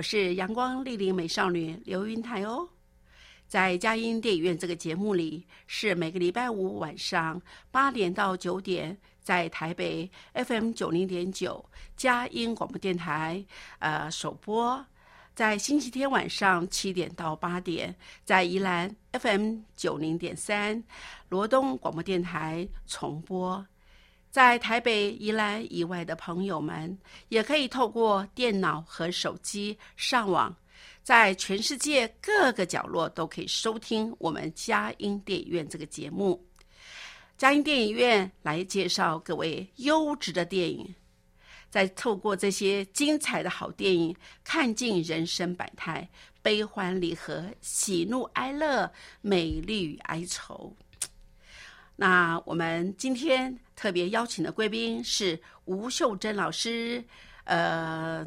[0.00, 2.66] 我是阳光丽丽美少女刘云台哦，
[3.46, 7.38] 在佳音电影院这个节目里，是每个礼拜五晚上
[7.70, 11.62] 八点到九点，在台北 FM 九零点九
[11.98, 13.44] 佳音广播电台
[13.78, 14.82] 呃首播；
[15.34, 20.82] 在星期天晚上七点到八点，在宜兰 FM 九零点三
[21.28, 23.66] 罗东广播电台重播。
[24.30, 26.96] 在台北、宜兰以外的朋友们，
[27.30, 30.54] 也可以透过电脑和手机上网，
[31.02, 36.40] 在全世界各个角落都可以收听我们佳音电影院这个节目。
[37.36, 40.94] 佳音电影院来介绍各位优质的电影，
[41.68, 44.14] 再透过这些精彩的好电影，
[44.44, 46.08] 看尽人生百态，
[46.40, 48.92] 悲欢离合、喜怒哀乐、
[49.22, 50.72] 美丽与哀愁。
[51.96, 57.02] 那我们今天特别邀请的贵宾是吴秀珍老师，
[57.44, 58.22] 呃，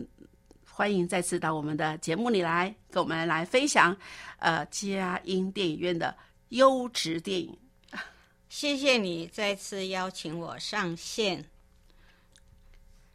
[0.67, 3.95] 欢迎再次到我们的节目里来，跟我们来分享
[4.39, 6.17] 呃佳音电影院的
[6.49, 7.55] 优质电影。
[8.49, 11.45] 谢谢你再次邀请我上线。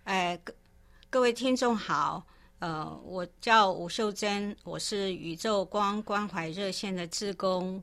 [0.05, 0.55] 哎，各
[1.11, 2.25] 各位听众好，
[2.61, 7.83] 呃，我叫吴秀珍，我是宇宙光关怀热线的志工。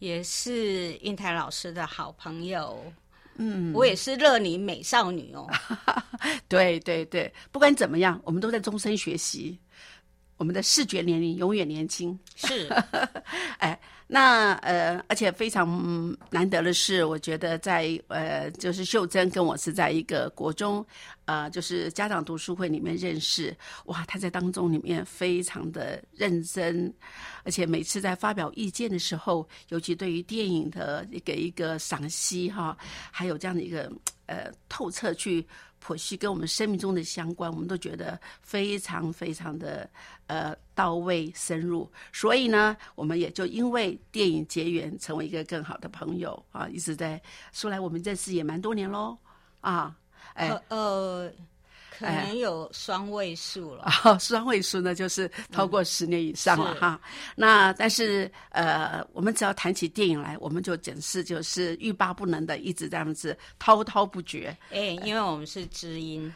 [0.00, 2.92] 也是英台老师的好朋友，
[3.36, 5.48] 嗯，我也是乐你美少女哦。
[6.48, 9.58] 对对对，不管怎么样，我们都在终身学习，
[10.36, 12.18] 我们的视觉年龄永远年轻。
[12.36, 12.68] 是，
[13.58, 13.78] 哎。
[14.14, 20.84] 那呃，而且非常难得的是，我觉得在呃，就是秀珍跟我是在一个国中，
[21.24, 23.56] 呃，就是家长读书会里面认识。
[23.86, 26.92] 哇，他在当中里面非常的认真，
[27.42, 32.76] 而且每次在发表意见的时候，尤其对于电影的一个一个赏析哈，
[33.10, 33.90] 还有这样的一个
[34.26, 35.46] 呃透彻去。
[35.84, 39.88] 剖析跟我们生命中的相关，我们都觉得非常非常的
[40.26, 46.40] 呃到位深入，所以呢，我们也就因为电影结缘，成为一个更好的朋友。
[46.52, 47.20] 啊，一直在
[47.52, 49.18] 说来我们认识也蛮多年喽
[49.60, 49.96] 啊，
[50.34, 50.48] 哎。
[50.68, 51.30] 呃。
[52.02, 53.90] 可能有双位数了，
[54.20, 57.00] 双位数呢，就是超过十年以上了哈。
[57.34, 64.56] 那但是呃，我们只要谈起电影来，我们就整是就是欲罢不能的，一直这样子滔滔不绝。
[64.70, 66.32] 哎，因为我们是知音，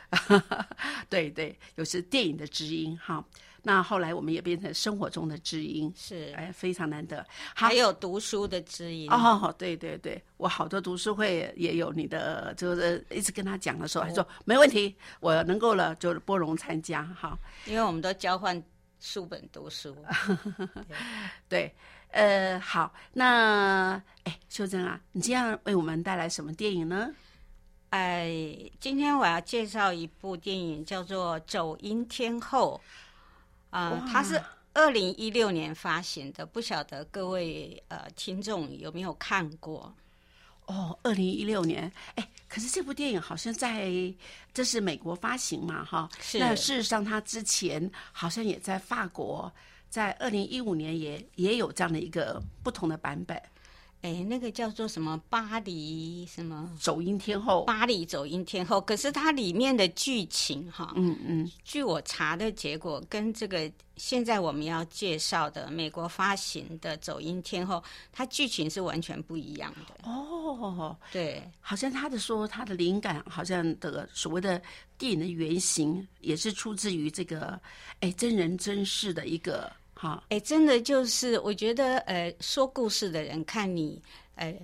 [1.11, 3.25] 对对，有是电影的知音哈。
[3.67, 7.27] 那后来我们也变成生活中的知音，是哎，非常难得。
[7.53, 17.37] 还有读书的知音哦，对对对，我好多读书会也有你的，就是一直跟他讲的时候，他说没问题，我能够了就拨容参加哈。
[17.65, 18.63] 因为我们都交换
[19.01, 19.97] 书本读书。
[21.51, 21.75] 对，
[22.13, 27.11] 呃，好，那哎，秀珍啊，你今天为我们带来什么电影呢？
[27.91, 32.81] 哎，今天我要介绍一部电影，叫做《走音天后》。
[33.77, 34.43] 啊，它是
[34.73, 39.95] 二零一六年发行的，不晓得各位呃听众有没有看过？
[40.65, 43.93] 哦，二零一六年，哎，可是这部电影好像在
[44.55, 46.39] 这是美国发行嘛，哈，是。
[46.39, 49.53] 那事实上，它之前好像也在法国，
[49.91, 53.41] 在二零一五年也也有这样的一个不同的版本。
[54.03, 57.65] 哎，那个叫做什么巴黎什么走音天后？
[57.65, 58.81] 巴黎走音天后。
[58.81, 67.83] 可是它里面的剧情哈，嗯嗯，据我查的结果，跟这个现在我们要介绍的美国发行的走音天后，
[68.13, 70.09] 它剧情是完全不一样的。
[70.09, 74.63] 哦，对，好像他的说他的灵感，好像的所谓的
[74.97, 77.61] 电影的原型，也是出自于这个
[78.01, 79.73] 哎真人真事的一个。
[79.99, 83.99] 好，哎，真的就是，我觉得，呃，说故事的人看你，
[84.35, 84.55] 呃，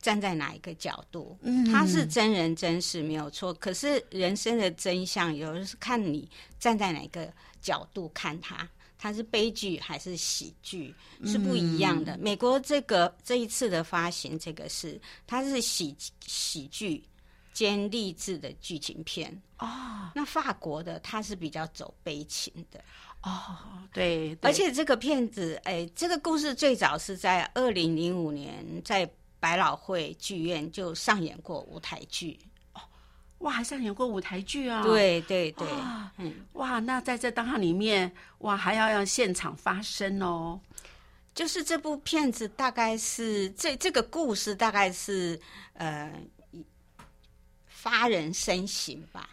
[0.00, 6.26] 站在哪一个角度，嗯，他是真人真事没有错，可是人生的真相，有的是看你
[6.58, 7.30] 站在哪个
[7.60, 8.66] 角度看他，
[8.96, 10.94] 它是悲剧还是喜剧
[11.26, 12.16] 是不一样的。
[12.16, 15.94] 美国这个这一次的发行，这个是它是喜
[16.26, 17.04] 喜剧
[17.52, 19.30] 兼励志的剧情片。
[19.58, 20.10] 哦。
[20.14, 22.82] 那法国的它是比较走悲情的，
[23.22, 23.56] 哦，
[23.92, 29.08] 对，对而且这个片子，哎，这个故事最早是在二零零五年在
[29.38, 32.38] 百老汇剧院就上演过舞台剧。
[33.38, 40.60] 哇，还上演过舞台剧啊！，对对对，哇嗯，哇，那在这当下里面，哇，还要让现场发声哦。
[41.34, 45.40] 就是这部片子大概是这这个故事大概是
[45.72, 46.12] 呃
[47.66, 49.30] 发人深省吧，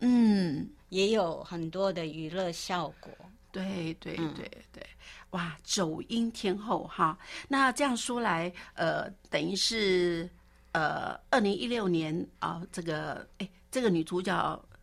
[0.00, 3.12] 嗯，也有很多的娱乐效果。
[3.52, 4.86] 对对嗯对对，
[5.30, 7.18] 哇，走音天后哈。
[7.48, 10.28] 那这样说来，呃，等于是
[10.72, 14.75] 呃，二零一六年啊、这个哎，这个女主角，呃，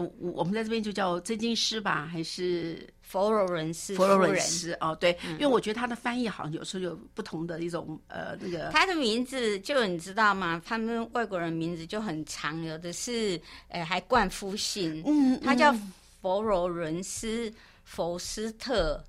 [0.00, 4.72] 我我们在这边就叫真金师吧，还是佛罗伦斯佛罗伦斯？
[4.80, 10.60] 哦，对，因为我觉得他的翻译好像有时候有不同的一种呃那个他的名字就你知道吗？
[10.64, 15.74] 他们外国人名字就很长，有的是呃还冠夫姓，嗯，他叫
[16.20, 17.52] 佛罗伦斯
[17.84, 19.02] 佛斯特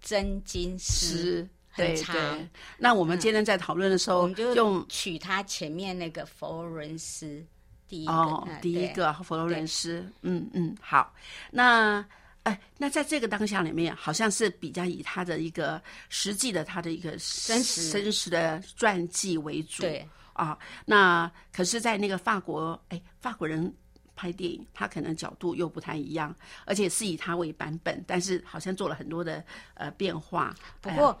[0.00, 1.46] 真金，师。
[1.76, 7.44] 对很长对，那我们今天在讨论的时候，我们就用取他前面那个佛罗伦斯
[7.88, 11.14] 第一个，哦嗯，第一个佛罗伦斯，嗯嗯，好，
[11.50, 12.04] 那
[12.42, 17.10] 哎，那在这个当下里面，好像是比较以他的一个实际的他的一个
[17.46, 23.72] 真实真实的传记为主，对啊，那可是，在那个法国，哎，法国人。
[24.18, 26.34] 拍电影，他可能角度又不太一样，
[26.64, 29.44] 而且是以他为版本，但是好像做了很多的
[29.74, 30.56] 呃变化。
[30.80, 31.20] 不过。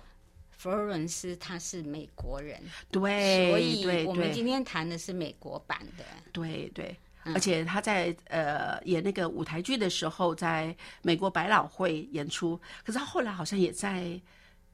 [0.56, 2.60] 佛罗伦斯他是美国人，
[2.90, 6.04] 对，所以我们今天谈的是美国版的。
[6.32, 14.20] 对对，嗯而且他在呃演那个舞台剧的时候，在美国百老汇演出，可是他后来好像也在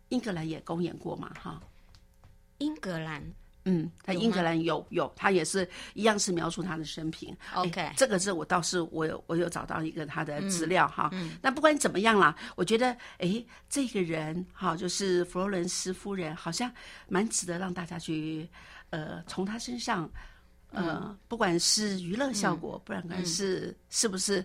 [0.09, 1.61] 英格兰也公演过嘛，哈。
[2.59, 3.23] 英格兰
[3.65, 7.37] 嗯，他英格兰有有，他也是一样是描述他的生平。
[7.53, 11.11] 哎 OK 这个是我倒是我有我有找到一个他的资料哈。
[11.13, 16.73] 嗯那不管怎么样啦，我觉得哎，这个人哈，就是佛罗伦斯夫人，好像
[17.09, 18.49] 蛮值得让大家去
[18.91, 20.11] 呃从他身上
[20.71, 24.45] 呃，嗯不管是娱乐效果，不然管是是不是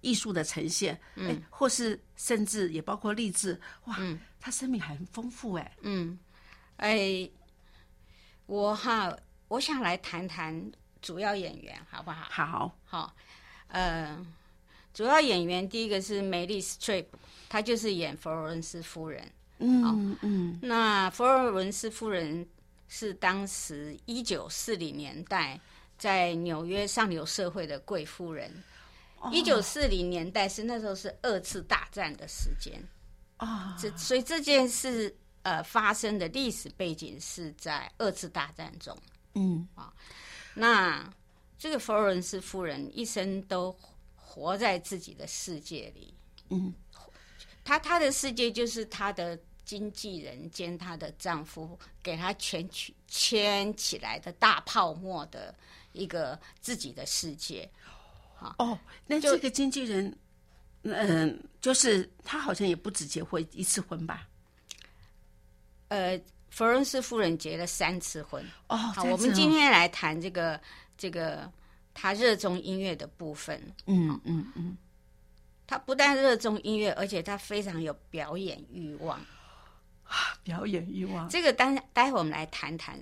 [0.00, 3.96] 艺术的呈现，嗯哎，或是甚至也包括励志，哇，
[4.38, 5.76] 他生命还很丰富哎。
[5.80, 6.18] 嗯，
[6.76, 7.28] 哎，
[8.46, 9.16] 我哈，
[9.48, 10.70] 我想来谈谈
[11.00, 12.26] 主要演员，好不好？
[12.30, 13.14] 好，好，
[13.68, 14.24] 呃，
[14.92, 17.18] 主要演员第一个是梅丽史翠普，
[17.48, 19.30] 她就是演佛罗伦斯夫人。
[19.58, 22.46] 嗯嗯那佛罗伦斯夫人
[22.88, 25.58] 是当时一九四零年代
[25.96, 28.62] 在纽约上流社会的贵夫人。
[29.32, 32.78] 一九四零年代是那时候是二次大战的时间，
[33.38, 38.94] 啊，这所以这件事呃发生的历史背景是在二次大战中。
[39.34, 39.94] 嗯啊
[40.54, 41.08] 那
[41.56, 43.74] 这个佛罗伦斯夫人一生都
[44.14, 46.12] 活在自己的世界里，
[46.50, 46.74] 嗯，
[47.64, 55.54] 她她的世界就是她的经纪人兼她的丈夫给她圈起圈起来的大泡沫的
[55.92, 57.68] 一个自己的世界。
[58.58, 60.14] 哦，那这个经纪人，
[60.82, 64.28] 嗯，就是他好像也不止结婚一次婚吧？
[65.88, 68.44] 呃，佛罗伦斯夫人结了三次婚。
[68.68, 70.60] 哦，好，我们今天来谈这个
[70.96, 71.50] 这个
[71.92, 73.60] 她热衷音乐的部分。
[73.86, 74.76] 嗯嗯嗯，
[75.66, 79.18] 她不但热衷音乐，而且她非常有表演欲望。
[80.04, 83.00] 啊 表演欲望，这个待待会我们来谈谈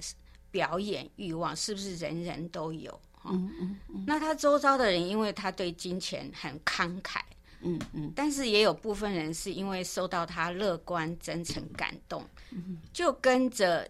[0.52, 3.00] 表演欲望是不是人人都有？
[3.24, 7.20] 嗯嗯嗯那他周遭的人，因为他对金钱很慷慨，
[7.62, 13.88] 嗯嗯但是也有部分人是因为受到他乐观、真诚感动，嗯就跟着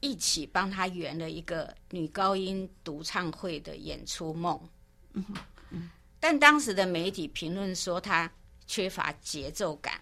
[0.00, 4.60] 一起帮他圆了一个女高音独唱会的演出梦。
[5.14, 5.24] 嗯
[6.20, 8.30] 但当时的媒体评论说他
[8.66, 10.00] 缺乏节奏感，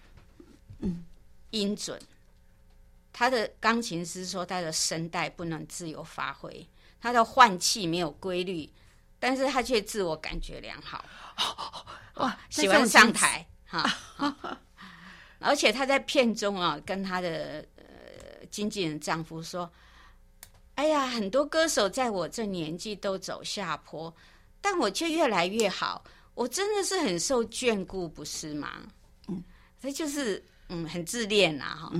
[0.79, 1.03] 嗯，
[1.51, 1.99] 音准。
[3.13, 6.67] 他的钢琴师说他的声带不能自由发挥，
[6.99, 8.69] 他的换气没有规律，
[9.19, 11.03] 但是他却自我感觉良好。
[12.15, 13.81] 哇，喜欢上台哈、
[14.15, 14.57] 哈
[15.39, 17.85] 而且他在片中啊，跟他的呃
[18.49, 19.71] 经纪人丈夫说
[20.73, 24.11] ：“哎呀，很多歌手在我这年纪都走下坡，
[24.59, 28.81] 但我却越来越好，我真的是很受眷顾，不是吗？”
[29.29, 29.43] 嗯，
[29.79, 31.91] 他就是嗯很自恋呐哈，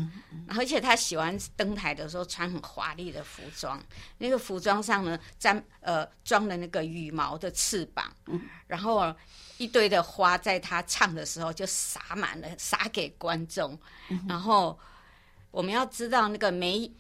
[0.50, 3.82] 而且他喜欢登台的时候穿很华丽的服装，
[4.18, 8.12] 那个服装上呢沾呃装了那个羽毛的翅膀，
[8.68, 9.14] 然后
[9.58, 13.80] 一堆的花在他唱的时候就洒满了，洒给观众，
[14.28, 14.78] 然后
[15.50, 16.92] 我们要知道那个梅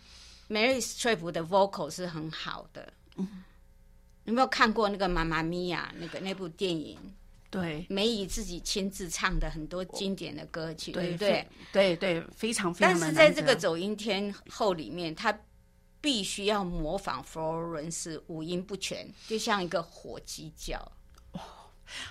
[0.50, 2.94] Mary Strip 的 vocal 是很好的，
[4.24, 6.98] 有没有看过那个《妈妈咪呀》那个那部电影？
[7.50, 11.48] 对梅姨自己亲自唱的很多经典的歌曲，对不对？
[11.72, 15.38] 非对对，非常非但常但是在这个走音天后里面，他
[16.02, 20.80] 必须要模仿佛罗伦斯五音不全，就像一个火鸡叫，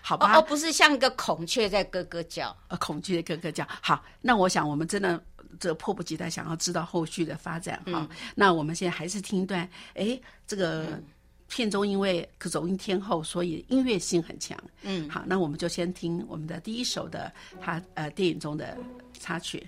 [0.02, 2.54] 好吧哦哦，，不是像一个孔雀在咯咯叫。
[2.68, 3.66] 呃，孔雀的咯咯叫。
[3.80, 5.22] 好，那我想我们真的
[5.60, 8.08] 这迫不及待想要知道后续的发展哈。
[8.34, 11.00] 那我们现在还是听一段，哎，这个
[11.48, 14.58] 片中因为走音天后，所以音乐性很强。
[14.82, 18.76] 嗯，好，那我们就先听我们的第一首的他呃电影中的
[19.18, 19.66] 插曲。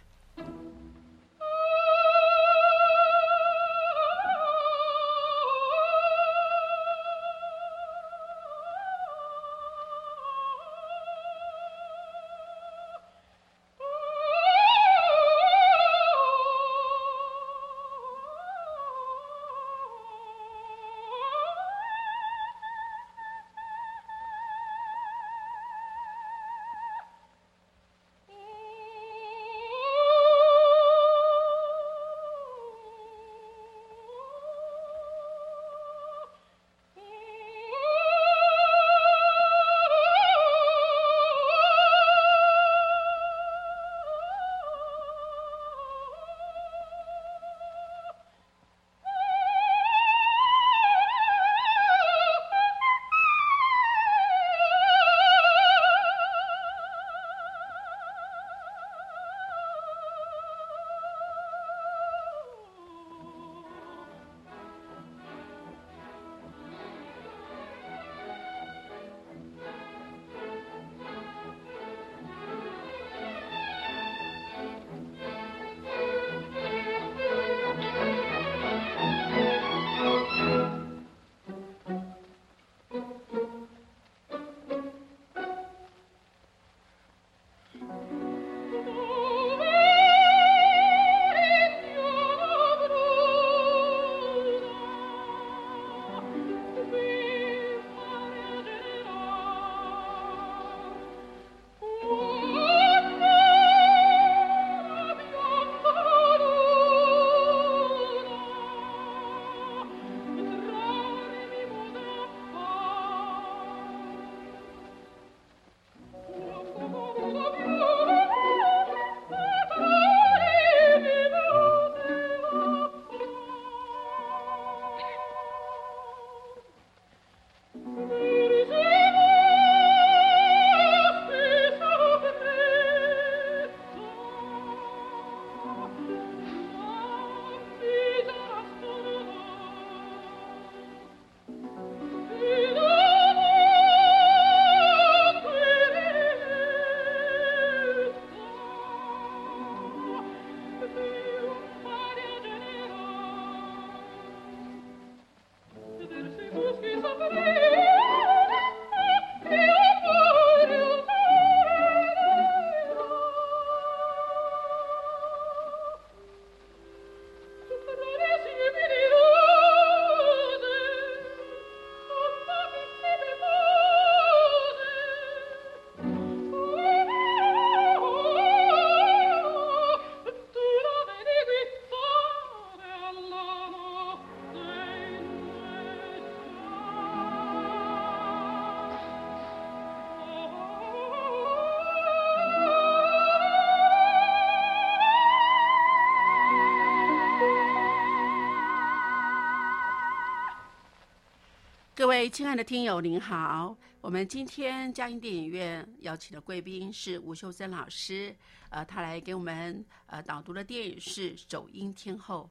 [202.08, 203.76] 各位亲爱的听友，您好！
[204.00, 208.34] 我们今天嘉音电影院邀请的贵宾是吴秀珍老师，
[208.70, 212.48] 呃，他来给我们呃导读的电影是《走音天后》。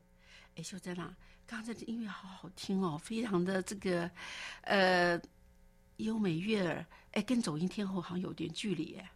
[0.60, 4.08] 哎，秀珍啊，刚才的音乐好好听哦，非常的这个
[4.62, 5.20] 呃
[5.96, 9.12] 优美悦耳，哎，跟《走音天后》好像有点距离哎。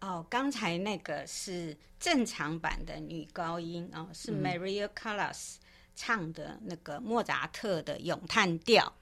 [0.00, 5.58] 哦，刚才那个是正常版的女高音哦，是 Maria Callas
[5.94, 8.84] 唱的那个莫扎特的咏叹调。
[8.84, 8.92] 哦，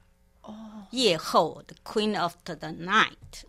[0.90, 3.44] 夜后的 Queen of the Night。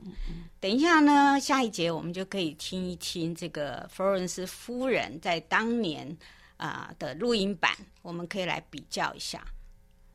[0.60, 6.18] 等一下呢，下一节我们就可以听一听这个佛罗伦斯夫人在当年
[6.56, 9.44] 啊、的录音版，我们可以来比较一下。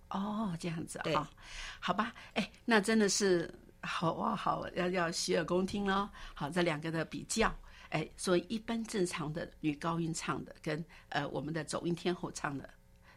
[0.09, 1.29] 哦，这样子对哈，
[1.79, 6.09] 好吧，哎，那真的是好哇，好要要洗耳恭听喽。
[6.33, 7.55] 好，这两个的比较，
[7.91, 12.71] 哎，所以一般正常的女高音唱的跟呃我们的走音天后唱的，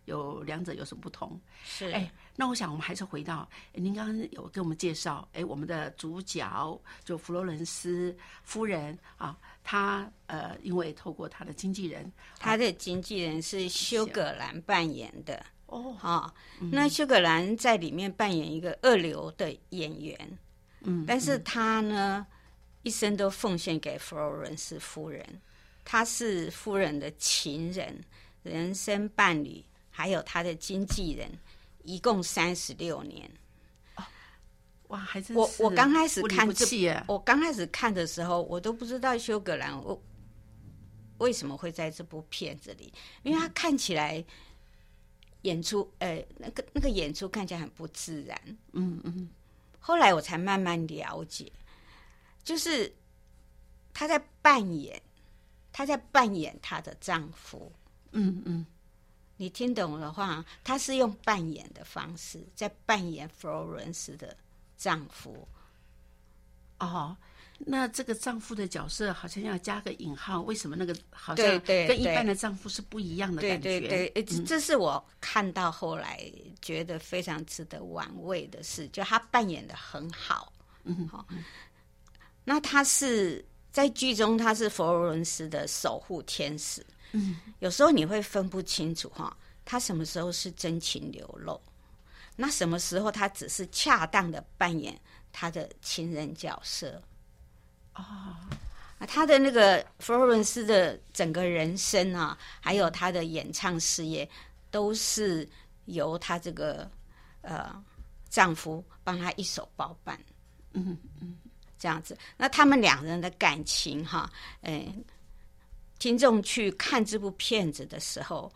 [0.03, 1.39] 有两者有什么不同？
[1.63, 16.33] 是哎，那我想我们还是回到，哎您刚刚有跟我们介绍，哎，我们的主角就弗洛伦斯夫人啊，她呃，因为透过她的经纪人，她的经纪人是休格兰扮演的哦，啊、
[16.71, 20.39] 那休格兰在里面扮演一个二流的演员，
[20.79, 22.25] 嗯，但是他呢，
[22.81, 25.23] 一生都奉献给佛罗伦斯夫人，
[25.85, 28.03] 他是夫人的情人、
[28.41, 31.29] 人生伴侣，还有他的经纪人，
[31.83, 33.29] 一共三十六年。
[34.87, 40.01] 哇，还真我我刚开始看这我刚开始看的时候，我都不知道休格兰我
[41.19, 44.21] 为什么会在这部片子里，因为他看起来
[45.43, 48.37] 演出，呃，那个那个演出看起来很不自然。
[48.73, 49.29] 嗯嗯，
[49.79, 51.49] 后来我才慢慢了解，
[52.43, 52.93] 就是
[53.93, 55.01] 她在扮演，
[55.71, 57.71] 她在扮演她的丈夫。
[58.11, 58.65] 嗯嗯，
[59.41, 64.37] 你听懂的话，他是用扮演的方式在扮演佛罗伦斯的
[64.77, 65.47] 丈夫。
[66.77, 67.17] 哦，
[67.57, 73.79] 那这个丈夫的角色好像要加个引号，为什么那个好像对对跟一般的丈夫是不一样的感觉？
[73.79, 76.31] 对对，呃这这是我看到后来
[76.61, 80.53] 觉得非常值得玩味的事，就他扮演的很好。
[80.83, 81.25] 嗯，好、
[82.43, 86.85] 那他是在剧中他是佛罗伦斯的守护天使。
[87.11, 91.59] 嗯，有时候你会分不清楚哈，他什么时候是真情流露，
[92.35, 94.99] 那什么时候他只是恰当的扮演
[95.31, 97.01] 他的情人角色。
[97.93, 98.39] 啊，
[99.07, 104.27] 他的那个佛罗伦斯的整个人生啊，还有他的演唱事业，
[104.69, 105.47] 都是
[105.85, 106.89] 由他这个
[107.41, 107.83] 呃
[108.29, 110.17] 丈夫帮他一手包办。
[110.73, 111.35] 嗯嗯，
[111.77, 114.87] 这样子，那他们两人的感情哈，哎，
[116.01, 118.51] 听众去看这部片子的时候，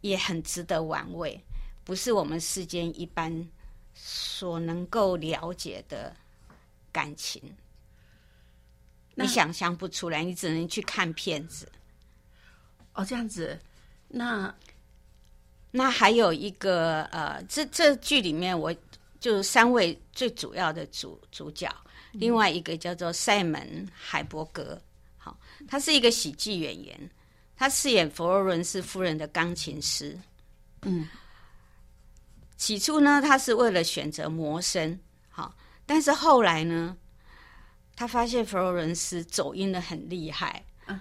[0.00, 1.40] 也很值得玩味，
[1.84, 3.48] 不是我们世间一般
[3.94, 6.12] 所能够了解的
[6.90, 7.40] 感情。
[9.14, 11.70] 你想象不出来，你只能去看片子。
[12.94, 13.56] 哦，这样子，
[14.08, 14.52] 那
[15.70, 18.74] 那还有一个呃，这这剧里面我
[19.20, 21.72] 就三位最主要的主主角，
[22.14, 24.82] 另外一个叫做塞门海伯格，好，
[25.66, 27.10] 他是一个喜剧演员，
[27.56, 30.18] 他饰演佛罗伦斯夫人的钢琴师。
[30.82, 31.08] 嗯，
[32.56, 34.98] 起初呢，他是为了选择魔声，
[35.30, 35.54] 好，
[35.86, 36.96] 但是后来呢，
[37.96, 41.00] 他发现佛罗伦斯走音的很厉害，嗯，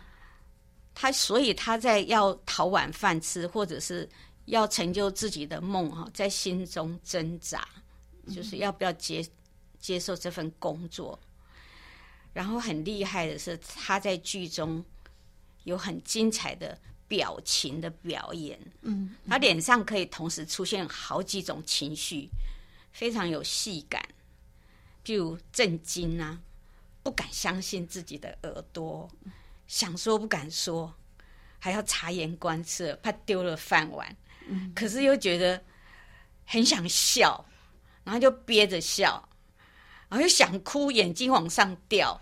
[0.96, 4.10] 他所以他在要讨碗饭吃，或者是
[4.46, 7.68] 要成就自己的梦哈，在心中挣扎，
[8.34, 9.26] 就是要不要接
[9.80, 11.20] 接受这份工作。
[12.34, 14.84] 然后很厉害的是，他在剧中
[15.64, 22.28] 有很精彩的表情的表演，嗯，他脸上可以同时出现好几种情绪，
[22.92, 24.04] 非常有戏感，
[25.06, 26.42] 譬如震惊啊，
[27.04, 29.08] 不敢相信自己的耳朵，
[29.68, 30.92] 想说不敢说，
[31.60, 34.18] 还要察言观色，怕丢了饭碗，
[34.74, 35.64] 可是又觉得
[36.46, 37.46] 很想笑，
[38.04, 39.30] 然后就憋着笑。
[40.14, 42.22] 然后又想哭，眼睛往上掉，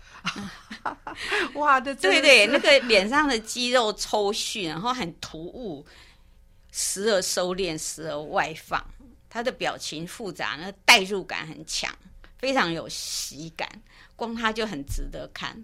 [1.52, 5.84] 哇，这对对，那个脸上的肌肉抽搐，然后很突兀，
[6.70, 8.82] 时而收敛，时而外放，
[9.28, 11.94] 他的表情复杂，那代入感很强，
[12.38, 13.68] 非常有喜感，
[14.16, 15.62] 光他就很值得看。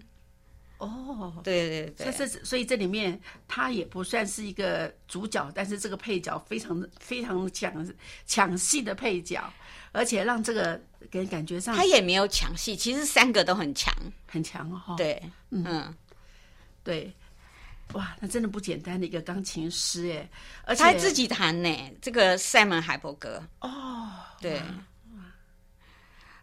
[0.79, 1.33] 哦。
[1.43, 7.93] 对对对，这这所以这里面他也不算是一个主角，但是这个配角非常非常抢
[8.25, 9.41] 抢戏的配角，
[9.91, 13.93] 而且让这个给人感觉上他也没有抢戏，其实三个都很强。
[14.31, 14.95] 很强哦。
[14.95, 15.91] 对，嗯，
[16.83, 17.11] 对，
[17.93, 20.29] 哇，那真的不简单的一个钢琴师哎，
[20.65, 23.41] 而且他自己弹呢，这个塞门海伯格。
[23.61, 24.61] 哦，对，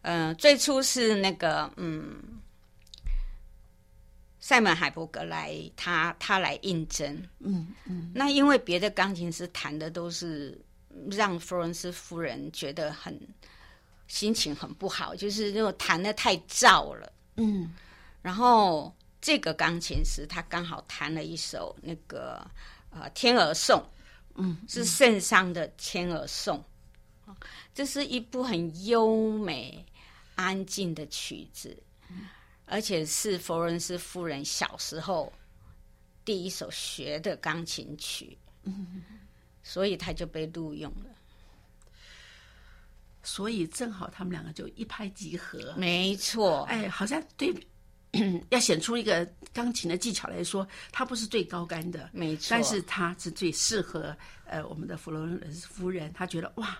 [0.03, 2.21] 嗯、最初是那个嗯，
[4.47, 10.57] 塞门海伯格来，他他来应征，嗯嗯，那因为别的钢琴师弹的都是
[11.11, 13.21] 让弗伦斯夫人觉得很
[14.07, 17.75] 心情很不好，就是那种弹的太燥了，嗯。
[18.23, 22.49] 然后这个钢琴师他刚好弹了一首那个
[22.91, 23.81] 呃《天鹅颂》，
[24.37, 26.57] 嗯，是圣桑的《天鹅颂》。
[27.75, 29.85] 这是一部很优美、
[30.37, 31.77] 安静的曲子，
[32.67, 35.33] 而且是佛伦斯夫人小时候
[36.25, 38.37] 第一首学的钢琴曲，
[39.63, 41.11] 所以他就被录用了。
[43.23, 45.75] 所以正好他们两个就一拍即合。
[45.77, 47.53] 没错，哎，好像对，
[48.51, 56.79] 要显出一个钢琴的技巧来说，它不是最高干的，没错，但是它是最适合呃我们的佛罗伦斯夫人，她觉得哇，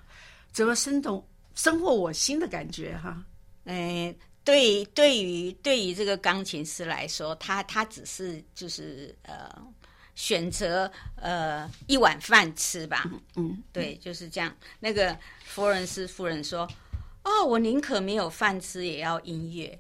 [0.53, 3.25] 怎么生动、深获我心的感觉哈。
[3.65, 4.15] 哎，
[4.47, 9.51] 对，对于对于这个钢琴师来说，他他只是就是呃。
[10.19, 13.05] 选择呃一碗饭吃吧，
[13.35, 14.57] 嗯，对，就是这样。
[14.81, 16.67] 那个佛罗伦斯夫人说
[17.23, 19.79] ：“哦，我宁可没有饭吃，也要音乐。”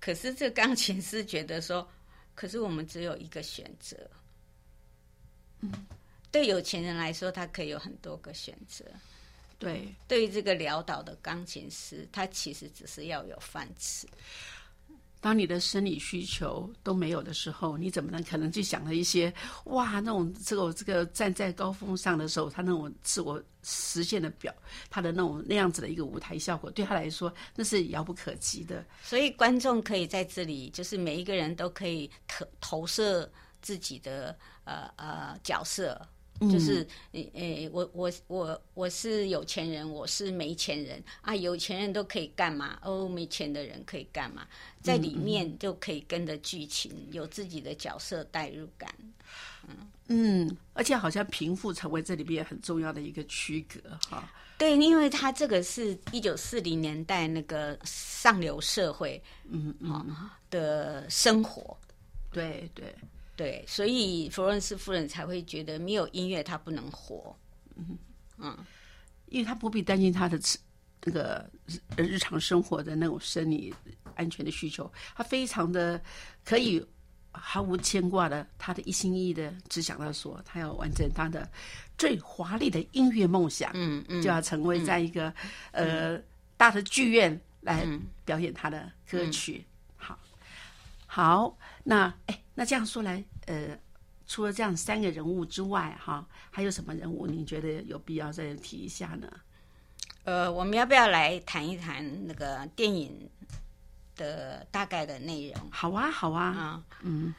[0.00, 1.86] 可是这钢琴师觉得说
[2.34, 3.94] ：“可是我们只有一个选择。”
[5.60, 5.70] 嗯，
[6.30, 8.86] 对有钱人来说，他可以有很多个选择。
[9.64, 14.06] 对，对于这个潦倒的钢琴师，他其实只是要有饭吃。
[15.20, 19.32] 当你的生理需求都没有的时候，你怎么能可能去想了一些
[19.64, 24.54] 哇那种这个这个站在高峰上的时候，他那种自我实现的表，
[24.90, 28.84] 他的那种那样子的一个舞台效果，对他来说那是遥不可及的。
[29.02, 36.06] 所以观众可以在这里，就是每一个人都可以投投射自己的呃呃角色。
[36.40, 41.34] 就是，诶诶，我我我我是有钱人，我是没钱人啊。
[41.34, 42.76] 有钱人都可以干嘛？
[42.82, 44.46] 哦，没钱的人可以干嘛？
[44.82, 48.92] 在里面就可以跟着剧情，有自己的角色代入感。
[49.68, 49.76] 嗯
[50.08, 54.28] 嗯，而且好像贫富成为这里边很重要的一个区隔哈。
[54.58, 60.14] 对，因为他这个是一九四零年代那个上流社会，嗯嗯
[60.50, 61.76] 的生活。
[62.32, 62.84] 对对。
[62.84, 62.94] 对，
[63.66, 67.36] 所以佛罗伦斯夫人才会觉得没有音乐她不能活。
[67.76, 67.98] 嗯
[68.38, 68.56] 嗯，
[69.26, 70.38] 因为她不必担心她的
[71.02, 71.44] 那个
[71.96, 73.74] 日常生活的那种生理
[74.14, 76.00] 安全的需求，她非常的
[76.44, 76.84] 可以
[77.32, 81.50] 毫无牵挂的，她的一心一意的只想到说，她要完成她的
[81.98, 83.72] 最华丽的音乐梦想。
[83.74, 85.34] 嗯嗯，就要成为在一个
[85.72, 86.16] 呃
[86.56, 87.84] 大的剧院来
[88.24, 89.64] 表演她的歌曲。
[89.96, 90.16] 好，
[91.06, 92.40] 好，那哎。
[92.56, 93.76] 那这样说来，呃，
[94.26, 99.28] 除了这样三个人物之外，哈，还有什么人物你觉得有必要再提一下呢？
[100.22, 103.28] 呃，我们要不要来谈一谈那个电影
[104.14, 105.68] 的大概的内容？
[105.72, 107.34] 好啊，好啊，啊，嗯，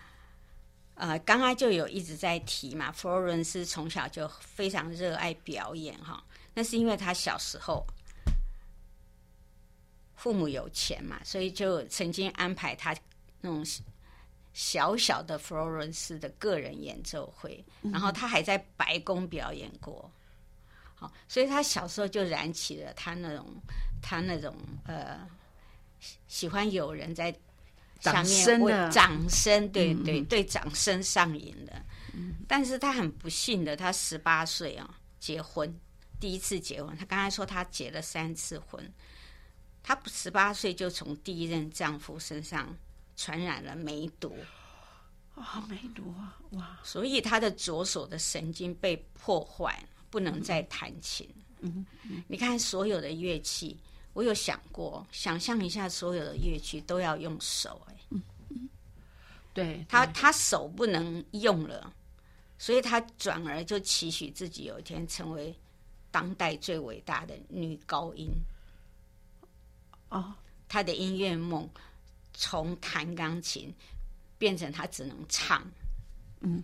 [0.95, 6.21] 呃，刚刚就有一直在提嘛，佛罗伦斯从小就非常热爱表演，哈，
[6.53, 7.87] 那是因为他小时候
[10.15, 12.93] 父母有钱嘛，所以就曾经安排他
[13.39, 13.65] 那种。
[14.57, 20.09] 小小的佛罗伦斯的个人演奏会，然后他还在白宫表演过，
[20.95, 23.45] 好，所以他小时候就燃起了他那种
[24.01, 25.27] 他那种呃
[26.29, 27.35] 喜欢有人在
[27.99, 31.73] 下面为掌声，对对对，掌声上瘾的。
[32.47, 35.69] 但是他很不幸的，他十八岁啊结婚，
[36.17, 36.95] 第一次结婚。
[36.95, 38.89] 他刚才说他结了三次婚，
[39.83, 42.73] 他十八岁就从第一任丈夫身上。
[43.15, 44.35] 传染了梅毒，
[45.35, 46.79] 啊，梅毒啊，哇！
[46.83, 51.29] 所以他的左手的神经被破坏，不能再弹琴。
[51.59, 51.85] 嗯，
[52.27, 53.77] 你看所有的乐器，
[54.13, 58.69] 我有想过，想象一下，所有的乐器都要用手，哎，嗯嗯，
[59.53, 61.93] 对他，他手不能用了，
[62.57, 65.55] 所以他转而就期许自己有一天成为
[66.11, 68.29] 当代最伟大的女高音。
[70.09, 70.33] 哦，
[70.67, 71.69] 他的音乐梦。
[72.35, 73.73] 从弹钢琴
[74.37, 75.65] 变成他只能唱，
[76.41, 76.63] 嗯，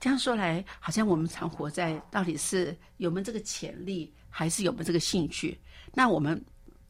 [0.00, 5.58] 这样说来，好像我们常活在到底是有没有这个潜力，还是有没有这个兴趣？
[5.92, 6.44] 那我们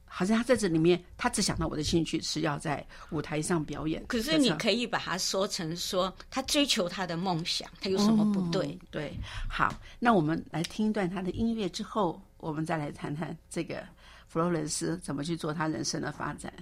[0.07, 4.04] 好像他在这里面，他只想到我的兴趣是要在舞台上表演。
[4.07, 8.78] 可是你可以把它说成说，他追求他的梦想，他有什么不对？
[8.90, 9.12] 对，
[9.48, 13.87] 好，那我们来听一段他的音乐之后，我们再来谈谈这个
[14.26, 16.52] 弗洛伦斯怎么去做他人生的发展。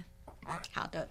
[0.73, 1.07] 好的。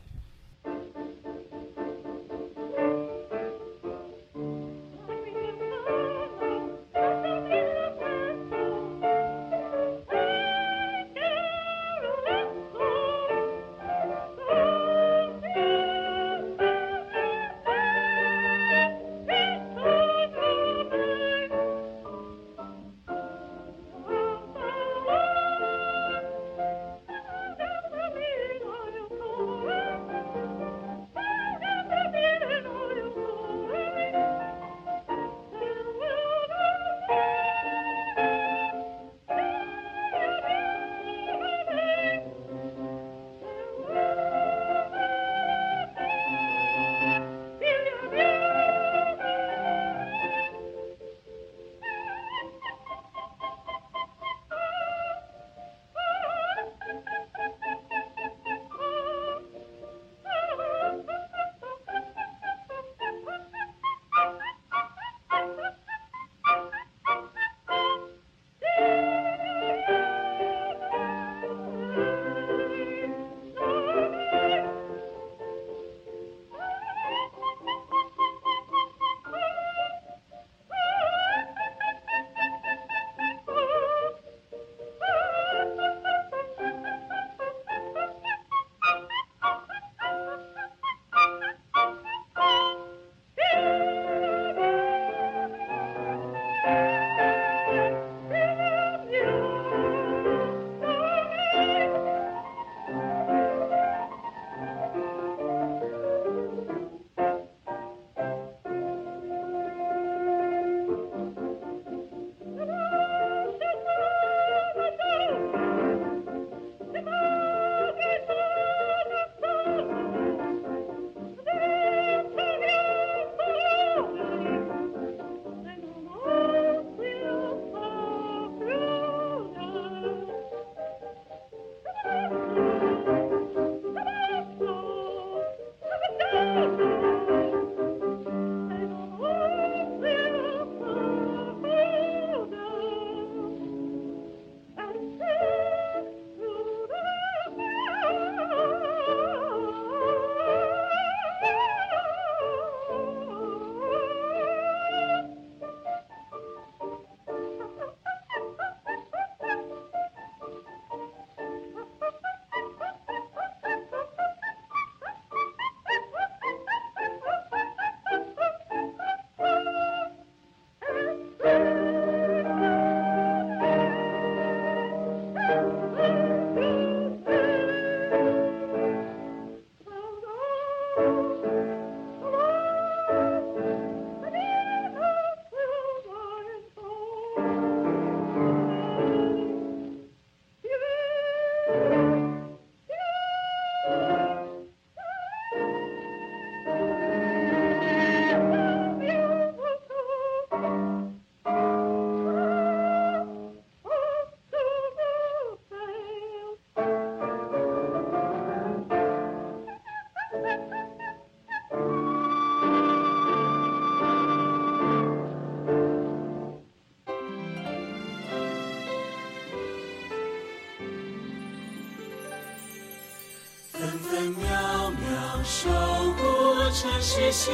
[227.33, 227.51] 心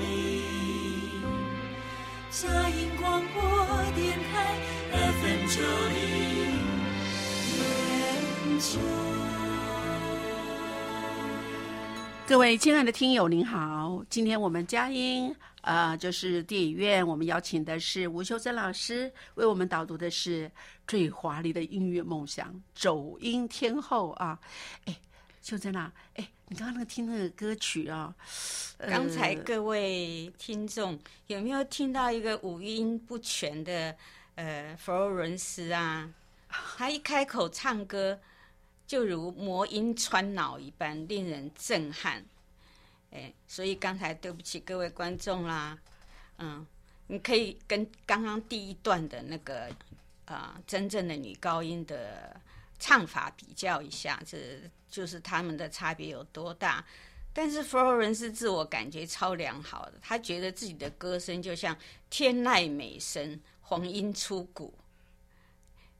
[0.00, 0.42] 灵。
[2.28, 3.40] 佳音广播
[3.94, 4.58] 电台
[4.90, 6.02] FM 九零。
[12.26, 14.04] 各位亲爱的听友，您好！
[14.10, 20.50] 今天我们佳音呃，就是电影院，我们邀请的是吴秀珍老师，为我们导读的是
[20.88, 24.36] 最华丽的音乐梦想——走音天后啊！
[24.86, 24.96] 哎，
[25.42, 28.14] 秀珍啊，哎，你刚刚那个听那个歌曲啊，
[28.76, 33.96] 呃刚才各位听众有没有听到一个五音不全的
[34.34, 36.12] 呃佛罗伦斯啊？
[36.76, 38.20] 他一开口唱歌，
[38.86, 42.22] 就如魔音穿脑一般，令人震撼。
[43.12, 45.78] 哎，所以刚才对不起各位观众啦，
[46.36, 46.66] 嗯，
[47.06, 49.70] 你可以跟刚刚第一段的那个
[50.26, 52.38] 啊、真正的女高音的
[52.82, 54.36] 唱法比较一下，这
[54.90, 56.84] 就是他们的差别有多大。
[57.32, 61.78] 但是佛罗伦斯自我感觉超良好的，他觉得自己的歌声就像
[62.10, 64.74] 天籁美声，黄莺出谷。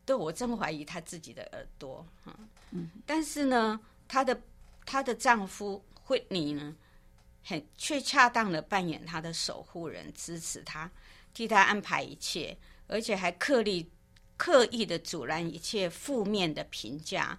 [0.05, 2.05] 对我真怀疑她自己的耳朵，
[2.73, 4.43] 嗯，但是呢，她的
[4.85, 6.75] 她的丈夫惠尼呢，
[7.45, 10.91] 很却恰当的扮演她的守护人，支持她，
[11.33, 13.89] 替她安排一切，而且还刻意
[14.37, 17.39] 刻意的阻拦一切负面的评价，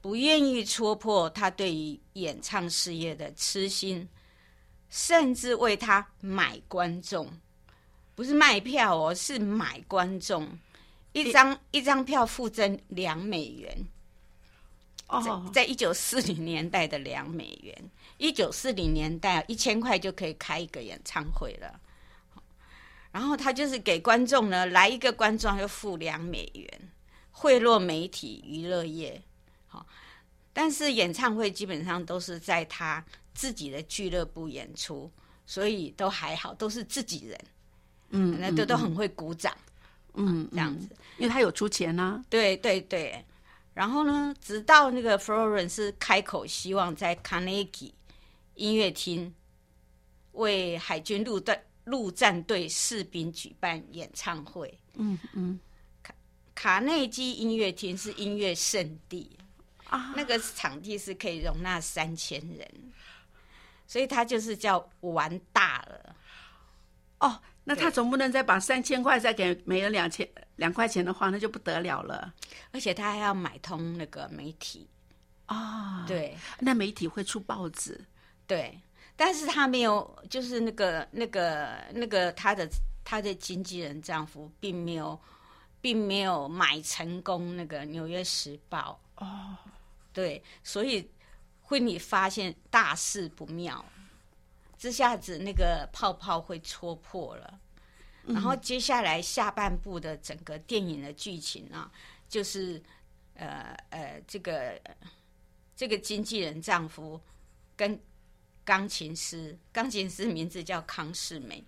[0.00, 4.08] 不愿意戳破他对于演唱事业的痴心，
[4.88, 7.30] 甚至为他买观众，
[8.14, 10.48] 不是卖票哦，是买观众，
[11.12, 13.86] 一张一张票附赠两美元。
[15.08, 21.78] 哦，在一九四零年代的两美元，一九四零年代一千块就可以开一个演唱会了。
[23.14, 26.68] 然后他就是给观众呢来一个观众就付两美元，
[27.30, 29.22] 贿赂媒体娱乐业。
[29.68, 29.86] 好，
[30.52, 35.08] 但是演唱会基本上都是在他自己的俱乐部演出，
[35.46, 37.40] 所以都还好，都是自己人，
[38.10, 39.56] 嗯，那都都很会鼓掌，
[40.14, 40.88] 嗯这样子。
[41.18, 43.24] 因为他有出钱呢、对对对，
[43.74, 47.92] 然后呢，直到那个 Florence 开口希望在 Carnegie
[48.56, 49.32] 音乐厅
[50.32, 54.78] 为海军陆战陆战队士兵举办演唱会。
[54.94, 55.58] 嗯嗯
[56.02, 56.14] 卡
[56.54, 59.38] 卡内基音乐厅是音乐圣地，
[59.88, 62.92] 啊，那个场地是可以容纳三千人，
[63.86, 66.16] 所以他就是叫玩大了。
[67.18, 72.32] 哦，那他对总不能再把三千块再给每人两千两块钱的话，那就不得了了
[72.70, 74.86] 而且他还要买通那个媒体，
[75.46, 78.04] 啊！，对，那媒体会出报纸
[78.46, 78.78] 对，
[79.16, 82.68] 但是他没有，就是那个那个那个他的
[83.04, 85.18] 他的经纪人丈夫并没有，
[85.80, 89.56] 并没有买成功那个《纽约时报》哦，
[90.12, 91.08] 对，所以
[91.60, 93.84] 惠妮发现大事不妙，
[94.76, 97.60] 这下子那个泡泡会戳破了。
[98.26, 101.92] 然后接下来下半部的整个电影的剧情啊，
[102.26, 102.82] 就是
[103.34, 104.80] 呃呃，这个
[105.76, 107.20] 这个经纪人丈夫
[107.76, 108.00] 跟
[108.64, 111.62] 钢琴师，钢琴师名字叫康世美，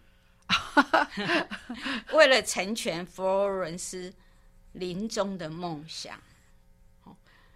[2.13, 4.13] 为了成全佛罗伦斯
[4.73, 6.19] 临终的梦想，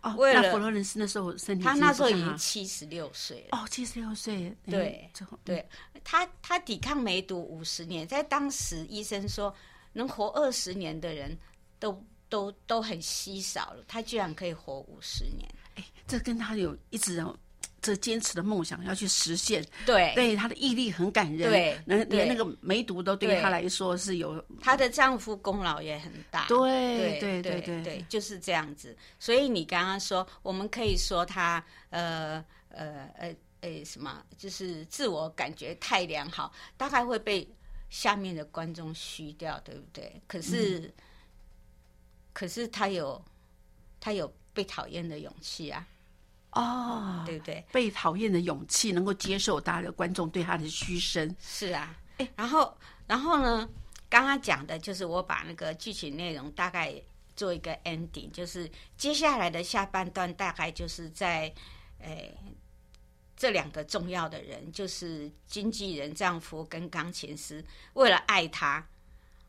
[0.02, 3.58] 哦，为了那佛罗伦斯那时候身体他那时候已经七十六岁了。
[3.58, 5.10] 哦，七十六岁，哎对
[5.44, 5.68] 对
[6.04, 9.54] 他，他抵抗梅毒五十年，在当时医生说
[9.92, 11.36] 能活二十年的人
[11.78, 15.48] 都都都很稀少了，他居然可以活五十年。
[15.76, 17.38] 哎，这跟他有一直有
[17.82, 26.46] 这坚持的梦想要去实现，对，对她的毅力很感人，对连连那个梅毒都对对他来说是有，她的丈夫功劳也很大。
[26.46, 28.96] 对对对对对就是这样子。
[29.18, 37.48] 所以你刚刚说，我们可以说她呃呃呃呃什么，就是自我感觉太良好，大概会被
[37.88, 40.20] 下面的观众虚掉，对不对？
[40.26, 40.92] 可是，嗯。
[42.32, 43.22] 可是她有
[43.98, 45.84] 她有被讨厌的勇气啊，
[46.52, 47.64] 哦，对不对？
[47.72, 51.96] 被讨厌的勇气，能够接受大家的观众对他的嘘声，是啊，
[52.36, 53.68] 然后然后呢，
[54.08, 56.94] 刚刚讲的就是我把那个剧情内容大概
[57.36, 61.52] 做一个 ending，就是接下来的下半段大概就是在
[62.00, 62.36] 诶。
[63.36, 68.86] 这两个重要的人，就是经纪人丈夫跟钢琴师，为了爱他，